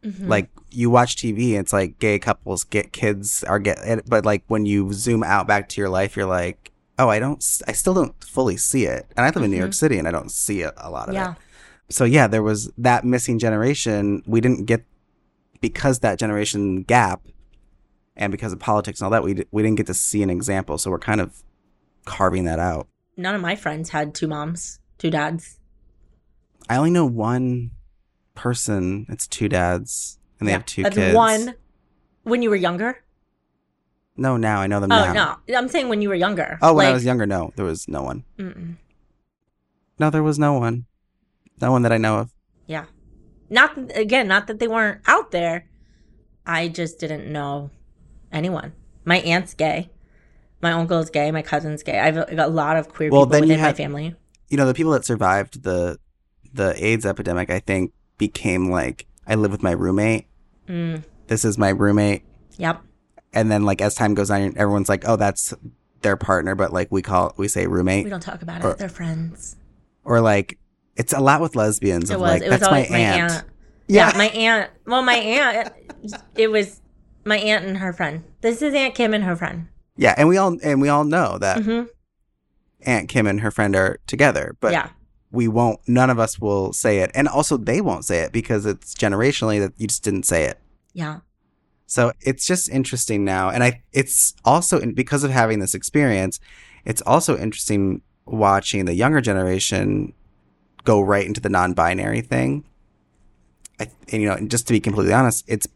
mhm. 0.05 0.29
Like 0.29 0.51
you 0.71 0.91
watch 0.91 1.17
TV, 1.17 1.51
and 1.51 1.61
it's 1.61 1.73
like 1.73 1.99
gay 1.99 2.19
couples 2.19 2.65
get 2.65 2.93
kids 2.93 3.45
are 3.45 3.59
get, 3.59 4.09
but 4.09 4.25
like 4.25 4.43
when 4.49 4.67
you 4.67 4.93
zoom 4.93 5.23
out 5.23 5.47
back 5.47 5.69
to 5.71 5.81
your 5.81 5.89
life, 5.89 6.17
you're 6.17 6.27
like, 6.27 6.73
oh, 6.99 7.09
I 7.09 7.19
don't, 7.19 7.45
I 7.69 7.73
still 7.73 7.95
don't 7.95 8.23
fully 8.25 8.57
see 8.57 8.85
it. 8.85 9.07
And 9.17 9.25
I 9.25 9.31
live 9.31 9.45
in 9.45 9.51
New. 9.51 9.57
York 9.57 9.73
City, 9.75 9.99
and 9.99 10.09
I 10.09 10.11
don't 10.11 10.31
see 10.31 10.63
it, 10.63 10.75
a 10.77 10.91
lot 10.91 11.09
of 11.09 11.15
it 11.15 11.39
so 11.89 12.05
yeah, 12.05 12.27
there 12.27 12.43
was 12.43 12.71
that 12.79 13.05
missing 13.05 13.39
generation. 13.39 14.23
We 14.27 14.41
didn't 14.41 14.65
get 14.65 14.85
because 15.61 16.01
that 16.01 16.19
generation 16.19 16.83
gap, 16.83 17.23
and 18.17 18.31
because 18.31 18.53
of 18.53 18.59
politics 18.59 19.01
and 19.01 19.07
all 19.07 19.11
that, 19.11 19.23
we 19.23 19.45
we 19.51 19.63
didn't 19.63 19.77
get 19.77 19.87
to 19.87 19.95
see 19.95 20.23
an 20.23 20.31
example. 20.31 20.79
So 20.79 20.91
we're 20.91 20.99
kind 20.99 21.21
of 21.21 21.43
carving 22.05 22.45
that 22.45 22.59
out. 22.59 22.89
None 23.17 23.35
of 23.35 23.41
my 23.41 23.57
friends 23.57 23.91
had 23.91 24.15
two 24.15 24.27
moms, 24.29 24.81
two 24.99 25.11
dads. 25.11 25.59
I 26.69 26.77
only 26.77 26.91
know 26.91 27.07
one 27.07 27.71
person. 28.35 29.07
It's 29.09 29.27
two 29.27 29.49
dads, 29.49 30.19
and 30.39 30.49
they 30.49 30.53
Yeah, 30.53 30.59
have 30.59 30.67
two 30.67 30.83
That's 30.83 30.97
kids. 30.97 31.15
one 31.15 31.55
when 32.23 32.43
you 32.43 32.51
were 32.51 32.57
younger. 32.57 33.05
No, 34.17 34.37
now 34.37 34.61
I 34.61 34.67
know 34.67 34.81
them 34.81 34.93
Oh 34.93 35.13
now. 35.13 35.41
no, 35.49 35.57
I'm 35.59 35.69
saying 35.69 35.89
when 35.89 36.01
you 36.01 36.09
were 36.09 36.15
younger. 36.15 36.59
Oh, 36.63 36.73
when 36.75 36.87
I 36.87 36.93
was 36.93 37.05
younger, 37.05 37.27
no, 37.27 37.53
there 37.57 37.65
was 37.65 37.89
no 37.89 38.03
one. 38.03 38.25
mm-mm. 38.39 38.77
No, 39.99 40.11
there 40.11 40.23
was 40.23 40.39
no 40.39 40.55
one. 40.55 40.87
No 41.61 41.71
one 41.71 41.83
that 41.83 41.93
I 41.93 41.99
know 41.99 42.19
of. 42.19 42.33
Yeah. 42.67 42.87
Not 43.51 43.77
again, 43.97 44.27
not 44.27 44.47
that 44.49 44.59
they 44.59 44.67
weren't 44.69 45.01
out 45.07 45.31
there. 45.31 45.67
I 46.47 46.69
just 46.69 46.99
didn't 46.99 47.31
know 47.33 47.71
anyone. 48.33 48.73
My 49.05 49.19
aunt's 49.19 49.55
gay. 49.55 49.91
My 50.65 50.73
uncle's 50.73 51.11
gay. 51.11 51.31
My 51.31 51.43
cousin's 51.43 51.83
gay. 51.83 51.99
I've 52.01 52.15
got 52.15 52.31
a 52.31 52.47
lot 52.49 52.77
of 52.77 52.89
queer 52.89 53.11
Well, 53.11 53.27
people 53.27 53.41
within 53.43 53.61
my 53.61 53.73
family. 53.75 54.15
You 54.49 54.57
know, 54.57 54.67
the 54.67 54.75
people 54.75 54.93
that 54.93 55.05
survived 55.05 55.63
the 55.63 55.99
the 56.53 56.75
AIDS 56.85 57.05
epidemic, 57.05 57.51
I 57.51 57.61
think, 57.61 57.93
became 58.19 58.71
like 58.71 59.07
I 59.27 59.35
live 59.35 59.51
with 59.53 59.63
my 59.63 59.73
roommate. 59.73 60.27
Mm, 60.69 61.05
This 61.27 61.45
is 61.45 61.59
my 61.59 61.69
roommate. 61.69 62.23
yep. 62.57 62.81
and 63.35 63.51
then 63.51 63.65
like 63.65 63.81
as 63.83 63.95
time 63.95 64.15
goes 64.15 64.31
on 64.31 64.57
everyone's 64.57 64.89
like 64.89 65.03
oh 65.07 65.17
that's 65.17 65.53
their 66.03 66.17
partner 66.17 66.55
but 66.55 66.73
like 66.73 66.91
we 66.93 67.03
call 67.03 67.35
we 67.37 67.49
say 67.49 67.67
roommate. 67.67 68.05
We 68.05 68.11
don't 68.11 68.21
talk 68.21 68.41
about 68.43 68.65
Or- 68.65 68.71
it. 68.73 68.79
They're 68.79 68.89
friends. 68.89 69.57
or 70.05 70.21
like 70.21 70.59
it's 70.97 71.13
a 71.13 71.21
lot 71.21 71.41
with 71.43 71.57
lesbians 71.57 72.11
It 72.11 72.19
was. 72.21 72.31
like 72.31 72.43
it 72.43 72.49
was 72.51 72.61
that's 72.61 72.71
my 72.71 72.87
my 72.91 72.99
aunt, 72.99 73.33
aunt. 73.33 73.45
Yeah. 73.89 74.13
my 74.17 74.29
aunt. 74.29 74.71
Well, 74.87 75.03
my 75.03 75.17
aunt. 75.17 75.73
It 76.37 76.51
was 76.51 76.81
my 77.27 77.37
aunt 77.39 77.65
and 77.67 77.79
her 77.79 77.93
friend. 77.93 78.23
This 78.41 78.63
is 78.63 78.73
Aunt 78.75 78.95
Kim 78.95 79.13
and 79.13 79.25
her 79.25 79.35
friend. 79.37 79.69
Yeah 79.97 80.15
and 80.17 80.29
we 80.29 80.37
all 80.37 80.57
and 80.63 80.81
we 80.81 80.89
all 80.89 81.05
know 81.05 81.39
that 81.39 81.63
hmm 81.63 81.83
aunt 82.87 83.09
kim 83.09 83.27
and 83.27 83.41
her 83.41 83.51
friend 83.51 83.75
are 83.75 83.99
together 84.07 84.57
but 84.61 84.73
yeah. 84.73 84.91
we 85.31 85.49
won't 85.49 85.81
none 85.87 86.11
of 86.11 86.19
us 86.19 86.39
will 86.39 86.73
say 86.73 86.99
it 86.99 87.11
and 87.15 87.27
also 87.29 87.57
they 87.57 87.81
won't 87.81 88.05
say 88.05 88.21
it 88.21 88.33
because 88.33 88.67
it's 88.67 88.95
generationally 88.95 89.59
that 89.59 89.73
you 89.79 89.87
just 89.87 90.05
didn't 90.05 90.25
say 90.25 90.45
it 90.45 90.59
Yeah. 90.93 91.21
so 91.87 92.13
it's 92.21 92.47
just 92.47 92.69
interesting 92.69 93.25
now 93.25 93.49
and 93.49 93.65
i 93.65 93.83
it's 93.93 94.35
also 94.45 94.79
in, 94.81 94.93
because 94.93 95.25
of 95.25 95.31
having 95.31 95.61
this 95.61 95.75
experience 95.75 96.41
it's 96.85 97.01
also 97.07 97.39
interesting 97.39 98.03
watching 98.27 98.85
the 98.85 98.95
younger 98.95 99.21
generation 99.23 100.13
go 100.85 101.01
right 101.01 101.27
into 101.27 101.41
the 101.41 101.49
non-binary 101.49 102.21
thing 102.21 102.65
I, 103.81 103.89
and 104.13 104.23
you 104.23 104.29
know 104.29 104.35
and 104.35 104.51
just 104.51 104.67
to 104.67 104.73
be 104.73 104.81
completely 104.81 105.13
honest 105.13 105.45
it's 105.49 105.67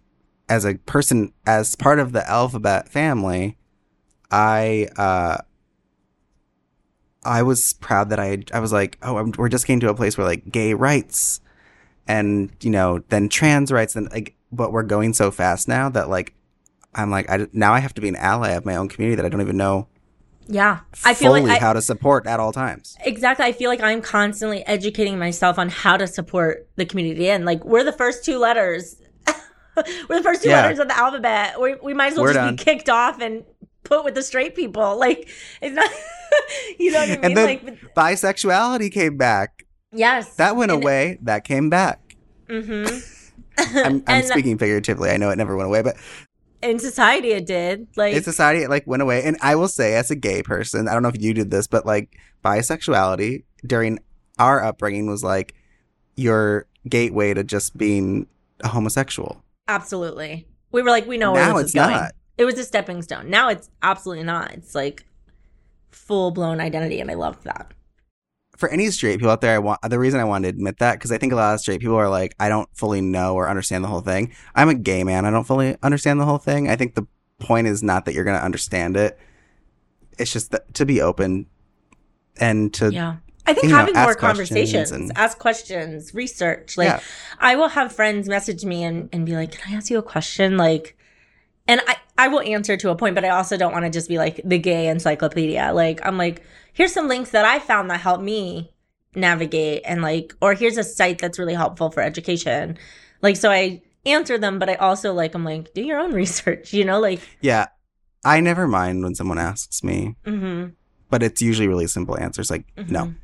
as 0.49 0.65
a 0.65 0.75
person 0.75 1.33
as 1.47 1.75
part 1.75 1.99
of 1.99 2.13
the 2.13 2.29
alphabet 2.29 2.89
family 2.89 3.58
i 4.31 4.89
uh 4.97 5.39
i 7.25 7.43
was 7.43 7.73
proud 7.75 8.11
that 8.11 8.19
i 8.21 8.39
i 8.53 8.61
was 8.61 8.73
like 8.73 8.99
oh 9.03 9.17
I'm, 9.19 9.33
we're 9.37 9.49
just 9.49 9.67
getting 9.67 9.81
to 9.81 9.89
a 9.91 9.95
place 9.95 10.17
where 10.17 10.27
like 10.27 10.51
gay 10.51 10.75
rights 10.75 11.41
and 12.07 12.51
you 12.61 12.71
know 12.71 13.01
then 13.09 13.29
trans 13.29 13.73
rights 13.73 13.97
and 13.97 14.11
like 14.11 14.35
but 14.53 14.73
we're 14.73 14.83
going 14.83 15.13
so 15.15 15.31
fast 15.31 15.69
now 15.69 15.89
that 15.91 16.09
like 16.09 16.35
i'm 16.95 17.11
like 17.11 17.29
I, 17.31 17.47
now 17.53 17.73
i 17.75 17.81
have 17.81 17.95
to 17.95 18.01
be 18.01 18.09
an 18.09 18.17
ally 18.17 18.51
of 18.51 18.65
my 18.65 18.77
own 18.77 18.89
community 18.89 19.17
that 19.17 19.25
i 19.27 19.29
don't 19.29 19.41
even 19.41 19.57
know 19.57 19.89
Yeah. 20.47 20.81
I 21.05 21.13
feel 21.15 21.33
like 21.33 21.45
I, 21.45 21.59
how 21.59 21.75
to 21.75 21.83
support 21.83 22.27
at 22.27 22.41
all 22.41 22.53
times 22.53 22.97
Exactly. 23.05 23.45
I 23.45 23.53
feel 23.53 23.69
like 23.71 23.83
I'm 23.83 24.01
constantly 24.01 24.65
educating 24.67 25.19
myself 25.19 25.59
on 25.59 25.69
how 25.69 25.99
to 25.99 26.07
support 26.07 26.67
the 26.77 26.87
community. 26.87 27.29
And 27.29 27.45
like, 27.45 27.63
we're 27.67 27.85
the 27.85 27.93
first 27.93 28.25
two 28.25 28.39
letters. 28.39 28.97
we're 30.09 30.17
the 30.17 30.23
first 30.23 30.43
two 30.43 30.49
Yeah. 30.49 30.63
letters 30.63 30.79
of 30.79 30.89
the 30.89 30.97
alphabet. 30.97 31.61
We, 31.61 31.75
we 31.83 31.93
might 31.93 32.13
as 32.13 32.15
well 32.15 32.25
We're 32.25 32.33
just 32.33 32.47
done. 32.47 32.57
be 32.57 32.65
kicked 32.65 32.89
off 32.89 33.21
and 33.21 33.45
put 33.89 34.05
with 34.05 34.15
the 34.15 34.23
straight 34.23 34.55
people. 34.55 34.97
Like, 34.99 35.29
it's 35.63 35.75
not, 35.75 35.91
you 36.79 36.93
know 36.93 37.01
what 37.01 37.09
I 37.09 37.13
mean? 37.17 37.25
And 37.25 37.37
then 37.37 37.47
like, 37.47 37.95
bisexuality 37.95 38.93
came 38.93 39.17
back 39.17 39.65
Yes. 39.91 40.37
That 40.37 40.55
went 40.55 40.71
And- 40.71 40.83
away. 40.83 41.19
That 41.23 41.45
came 41.45 41.71
back. 41.71 42.15
Mm-hmm. 42.49 42.99
I'm, 43.87 44.03
I'm 44.07 44.23
speaking 44.25 44.59
figuratively. 44.59 45.09
I 45.11 45.17
know 45.17 45.31
it 45.31 45.37
never 45.37 45.57
went 45.57 45.67
away, 45.69 45.81
but 45.83 45.97
In 46.63 46.79
society, 46.79 47.31
it 47.33 47.47
did. 47.47 47.87
Like, 47.97 48.15
in 48.15 48.23
society, 48.23 48.63
it 48.63 48.69
like 48.71 48.87
went 48.87 49.01
away. 49.03 49.23
And 49.25 49.37
I 49.41 49.55
will 49.57 49.67
say, 49.69 49.95
as 49.95 50.11
a 50.11 50.15
gay 50.17 50.43
person, 50.43 50.89
I 50.89 50.93
don't 50.93 51.03
know 51.03 51.09
if 51.09 51.21
you 51.21 51.33
did 51.33 51.51
this, 51.51 51.67
but 51.67 51.87
like 51.87 52.17
bisexuality 52.45 53.45
during 53.67 53.99
our 54.39 54.63
upbringing 54.63 55.07
was 55.07 55.25
like 55.25 55.55
your 56.17 56.67
gateway 56.89 57.33
to 57.35 57.43
just 57.45 57.77
being 57.77 58.27
a 58.61 58.69
homosexual. 58.69 59.43
absolutely. 59.69 60.47
We 60.71 60.83
were 60.83 60.91
like, 60.91 61.07
we 61.07 61.17
know 61.17 61.33
where 61.33 61.47
now 61.47 61.55
this 61.55 61.63
it's 61.63 61.71
is 61.71 61.75
going. 61.77 61.91
not. 61.93 62.13
It 62.39 62.45
was 62.45 62.59
a 62.59 62.65
stepping 62.65 63.03
stone. 63.03 63.29
Now 63.29 63.49
it's 63.49 63.69
absolutely 63.83 64.25
not. 64.25 64.53
It's 64.53 64.75
like 64.75 65.05
full 65.91 66.31
blown 66.31 66.61
identity, 66.61 67.01
and 67.01 67.11
I 67.11 67.15
love 67.15 67.43
that. 67.45 67.73
For 68.57 68.69
any 68.69 68.91
straight 68.91 69.19
people 69.19 69.31
out 69.31 69.41
there, 69.41 69.55
I 69.55 69.59
want 69.59 69.81
the 69.83 69.99
reason 69.99 70.19
I 70.19 70.25
want 70.25 70.45
to 70.45 70.49
admit 70.49 70.79
that 70.79 70.95
because 70.95 71.13
I 71.13 71.19
think 71.19 71.33
a 71.33 71.37
lot 71.37 71.55
of 71.55 71.61
straight 71.61 71.81
people 71.81 71.97
are 71.97 72.09
like, 72.09 72.35
I 72.41 72.49
don't 72.49 72.69
fully 72.75 73.01
know 73.01 73.35
or 73.35 73.49
understand 73.49 73.85
the 73.85 73.89
whole 73.89 74.01
thing. 74.01 74.33
I'm 74.55 74.69
a 74.69 74.75
gay 74.75 75.05
man. 75.05 75.25
I 75.25 75.31
don't 75.31 75.45
fully 75.45 75.77
understand 75.83 76.21
the 76.21 76.25
whole 76.25 76.39
thing. 76.39 76.69
I 76.69 76.75
think 76.75 76.95
the 76.95 77.07
point 77.39 77.69
is 77.69 77.83
not 77.85 78.05
that 78.05 78.15
you're 78.15 78.25
going 78.25 78.37
to 78.39 78.45
understand 78.45 78.97
it. 78.97 79.19
It's 80.19 80.33
just 80.33 80.51
that, 80.51 80.75
to 80.75 80.85
be 80.85 81.01
open 81.01 81.47
and 82.41 82.75
to 82.75 82.93
Yeah. 82.93 83.17
I 83.47 83.55
think 83.55 83.65
you 83.65 83.71
know, 83.71 83.77
having 83.77 83.95
more 83.95 84.15
conversations, 84.15 84.91
and- 84.91 85.11
ask 85.17 85.39
questions, 85.39 86.13
research. 86.13 86.77
Like, 86.77 86.89
Yeah. 86.89 87.01
I 87.39 87.55
will 87.55 87.69
have 87.69 87.93
friends 87.93 88.29
message 88.29 88.65
me 88.65 88.83
and, 88.83 89.09
and 89.13 89.25
be 89.25 89.37
like, 89.37 89.53
Can 89.53 89.73
I 89.73 89.77
ask 89.77 89.89
you 89.89 89.99
a 89.99 90.03
question? 90.03 90.57
Like, 90.57 90.98
and 91.69 91.83
I, 91.87 91.97
I 92.17 92.29
will 92.29 92.41
answer 92.41 92.77
to 92.77 92.91
a 92.91 92.97
point, 92.97 93.15
but 93.15 93.25
I 93.25 93.29
also 93.29 93.57
don't 93.57 93.73
want 93.73 93.85
to 93.85 93.91
just 93.91 94.09
be 94.09 94.19
like 94.19 94.41
the 94.43 94.59
gay 94.59 94.89
encyclopedia. 94.89 95.71
Like, 95.73 96.05
I'm 96.05 96.17
like, 96.17 96.43
here's 96.73 96.93
some 96.93 97.07
links 97.07 97.31
that 97.31 97.45
I 97.45 97.59
found 97.59 97.91
that 97.91 98.01
help 98.01 98.21
me 98.21 98.73
navigate, 99.15 99.83
and 99.85 100.03
like, 100.03 100.35
or 100.41 100.55
here's 100.55 100.79
a 100.79 100.85
site 100.85 101.19
that's 101.19 101.39
really 101.39 101.55
helpful 101.55 101.91
for 101.91 102.03
education. 102.03 102.79
Like, 103.23 103.37
so 103.37 103.51
I 103.51 103.83
answer 104.07 104.39
them, 104.39 104.59
but 104.59 104.71
I 104.71 104.75
also 104.77 105.13
like, 105.13 105.35
I'm 105.35 105.45
like, 105.45 105.75
do 105.75 105.83
your 105.83 106.01
own 106.01 106.13
research, 106.23 106.73
you 106.73 106.85
know? 106.85 106.99
Like, 106.99 107.21
Yeah. 107.41 107.67
I 108.25 108.41
never 108.41 108.67
mind 108.67 109.05
when 109.05 109.15
someone 109.15 109.39
asks 109.39 109.85
me, 109.85 110.17
mm-hmm. 110.27 110.71
but 111.09 111.23
it's 111.23 111.41
usually 111.41 111.69
really 111.69 111.87
simple 111.87 112.19
answers 112.19 112.51
like, 112.51 112.65
no. 112.89 113.15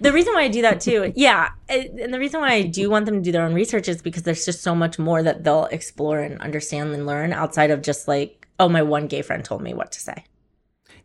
The 0.00 0.12
reason 0.12 0.34
why 0.34 0.42
I 0.42 0.48
do 0.48 0.62
that 0.62 0.80
too, 0.80 1.12
yeah, 1.14 1.50
and 1.68 2.12
the 2.12 2.18
reason 2.18 2.40
why 2.40 2.52
I 2.52 2.62
do 2.62 2.90
want 2.90 3.06
them 3.06 3.16
to 3.16 3.20
do 3.20 3.32
their 3.32 3.44
own 3.44 3.54
research 3.54 3.88
is 3.88 4.02
because 4.02 4.24
there's 4.24 4.44
just 4.44 4.62
so 4.62 4.74
much 4.74 4.98
more 4.98 5.22
that 5.22 5.44
they'll 5.44 5.66
explore 5.66 6.20
and 6.20 6.40
understand 6.40 6.92
and 6.94 7.06
learn 7.06 7.32
outside 7.32 7.70
of 7.70 7.82
just 7.82 8.08
like, 8.08 8.48
oh, 8.58 8.68
my 8.68 8.82
one 8.82 9.06
gay 9.06 9.22
friend 9.22 9.44
told 9.44 9.62
me 9.62 9.74
what 9.74 9.92
to 9.92 10.00
say. 10.00 10.24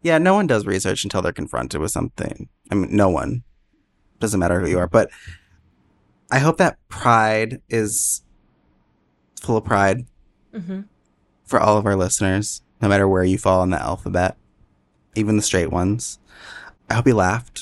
Yeah, 0.01 0.17
no 0.17 0.33
one 0.33 0.47
does 0.47 0.65
research 0.65 1.03
until 1.03 1.21
they're 1.21 1.31
confronted 1.31 1.79
with 1.79 1.91
something. 1.91 2.49
I 2.71 2.75
mean, 2.75 2.95
no 2.95 3.09
one. 3.09 3.43
Doesn't 4.19 4.39
matter 4.39 4.59
who 4.59 4.67
you 4.67 4.79
are. 4.79 4.87
But 4.87 5.09
I 6.31 6.39
hope 6.39 6.57
that 6.57 6.77
pride 6.87 7.61
is 7.69 8.23
full 9.41 9.57
of 9.57 9.65
pride 9.65 10.05
hmm 10.53 10.81
for 11.43 11.59
all 11.59 11.77
of 11.77 11.85
our 11.85 11.95
listeners, 11.95 12.61
no 12.81 12.87
matter 12.87 13.07
where 13.07 13.25
you 13.25 13.37
fall 13.37 13.61
in 13.63 13.69
the 13.69 13.79
alphabet, 13.79 14.37
even 15.13 15.35
the 15.35 15.43
straight 15.43 15.71
ones. 15.71 16.17
I 16.89 16.95
hope 16.95 17.05
you 17.05 17.13
laughed 17.13 17.52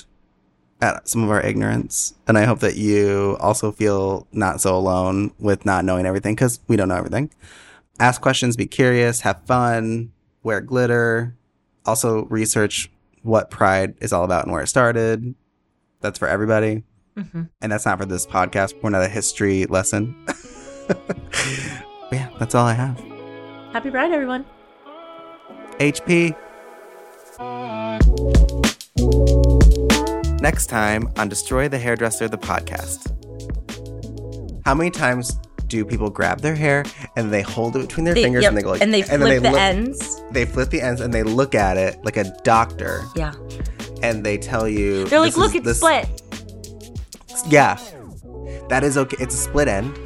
at 0.81 1.07
some 1.07 1.23
of 1.23 1.29
our 1.29 1.41
ignorance. 1.41 2.13
And 2.27 2.37
I 2.37 2.45
hope 2.45 2.59
that 2.59 2.75
you 2.75 3.37
also 3.39 3.71
feel 3.71 4.27
not 4.31 4.61
so 4.61 4.75
alone 4.75 5.31
with 5.39 5.65
not 5.65 5.85
knowing 5.85 6.05
everything 6.05 6.35
because 6.35 6.59
we 6.67 6.75
don't 6.75 6.87
know 6.87 6.95
everything. 6.95 7.31
Ask 7.99 8.21
questions, 8.21 8.57
be 8.57 8.65
curious, 8.65 9.21
have 9.21 9.43
fun, 9.45 10.11
wear 10.43 10.59
glitter. 10.61 11.35
Also, 11.85 12.25
research 12.25 12.91
what 13.21 13.51
pride 13.51 13.95
is 14.01 14.11
all 14.11 14.23
about 14.23 14.43
and 14.45 14.51
where 14.51 14.63
it 14.63 14.67
started. 14.67 15.35
That's 16.01 16.17
for 16.17 16.27
everybody. 16.27 16.83
hmm 17.15 17.43
And 17.61 17.71
that's 17.71 17.85
not 17.85 17.99
for 17.99 18.05
this 18.05 18.25
podcast. 18.25 18.73
We're 18.81 18.89
not 18.89 19.03
a 19.03 19.07
history 19.07 19.65
lesson. 19.65 20.15
yeah, 22.11 22.29
that's 22.39 22.55
all 22.55 22.65
I 22.65 22.73
have. 22.73 22.99
Happy 23.71 23.91
Pride, 23.91 24.11
everyone. 24.11 24.45
HP. 25.79 26.35
Next 30.41 30.67
time 30.67 31.07
on 31.17 31.29
Destroy 31.29 31.67
the 31.69 31.77
Hairdresser, 31.77 32.27
the 32.27 32.37
podcast. 32.37 33.07
How 34.65 34.73
many 34.73 34.89
times 34.89 35.37
do 35.67 35.85
people 35.85 36.09
grab 36.09 36.39
their 36.41 36.55
hair 36.55 36.83
and 37.15 37.31
they 37.31 37.41
hold 37.41 37.75
it 37.75 37.79
between 37.81 38.03
their 38.05 38.13
They, 38.13 38.23
fingers 38.23 38.41
yep, 38.43 38.49
and 38.49 38.57
they 38.57 38.61
go 38.63 38.71
like, 38.71 38.81
and 38.81 38.93
they 38.93 39.03
flip 39.03 39.41
the 39.43 39.51
look- 39.51 39.59
ends. 39.59 40.21
They 40.31 40.45
flip 40.45 40.69
the 40.69 40.81
ends 40.81 40.99
and 41.01 41.13
they 41.13 41.23
look 41.23 41.55
at 41.55 41.77
it 41.77 42.03
like 42.03 42.17
a 42.17 42.23
doctor 42.43 43.01
Yeah. 43.15 43.33
and 44.01 44.23
they 44.25 44.37
tell 44.37 44.67
you. 44.67 45.05
They're 45.05 45.19
like, 45.19 45.37
look, 45.37 45.51
is- 45.51 45.55
it's 45.57 45.65
this- 45.65 45.77
split. 45.77 46.21
Yeah. 47.47 47.77
That 48.69 48.83
is 48.83 48.97
okay. 48.97 49.17
It's 49.19 49.35
a 49.35 49.37
split 49.37 49.67
end. 49.67 49.97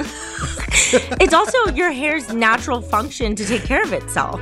it's 1.22 1.34
also 1.34 1.58
your 1.74 1.92
hair's 1.92 2.32
natural 2.34 2.82
function 2.82 3.36
to 3.36 3.46
take 3.46 3.64
care 3.64 3.84
of 3.84 3.94
itself. 3.94 4.40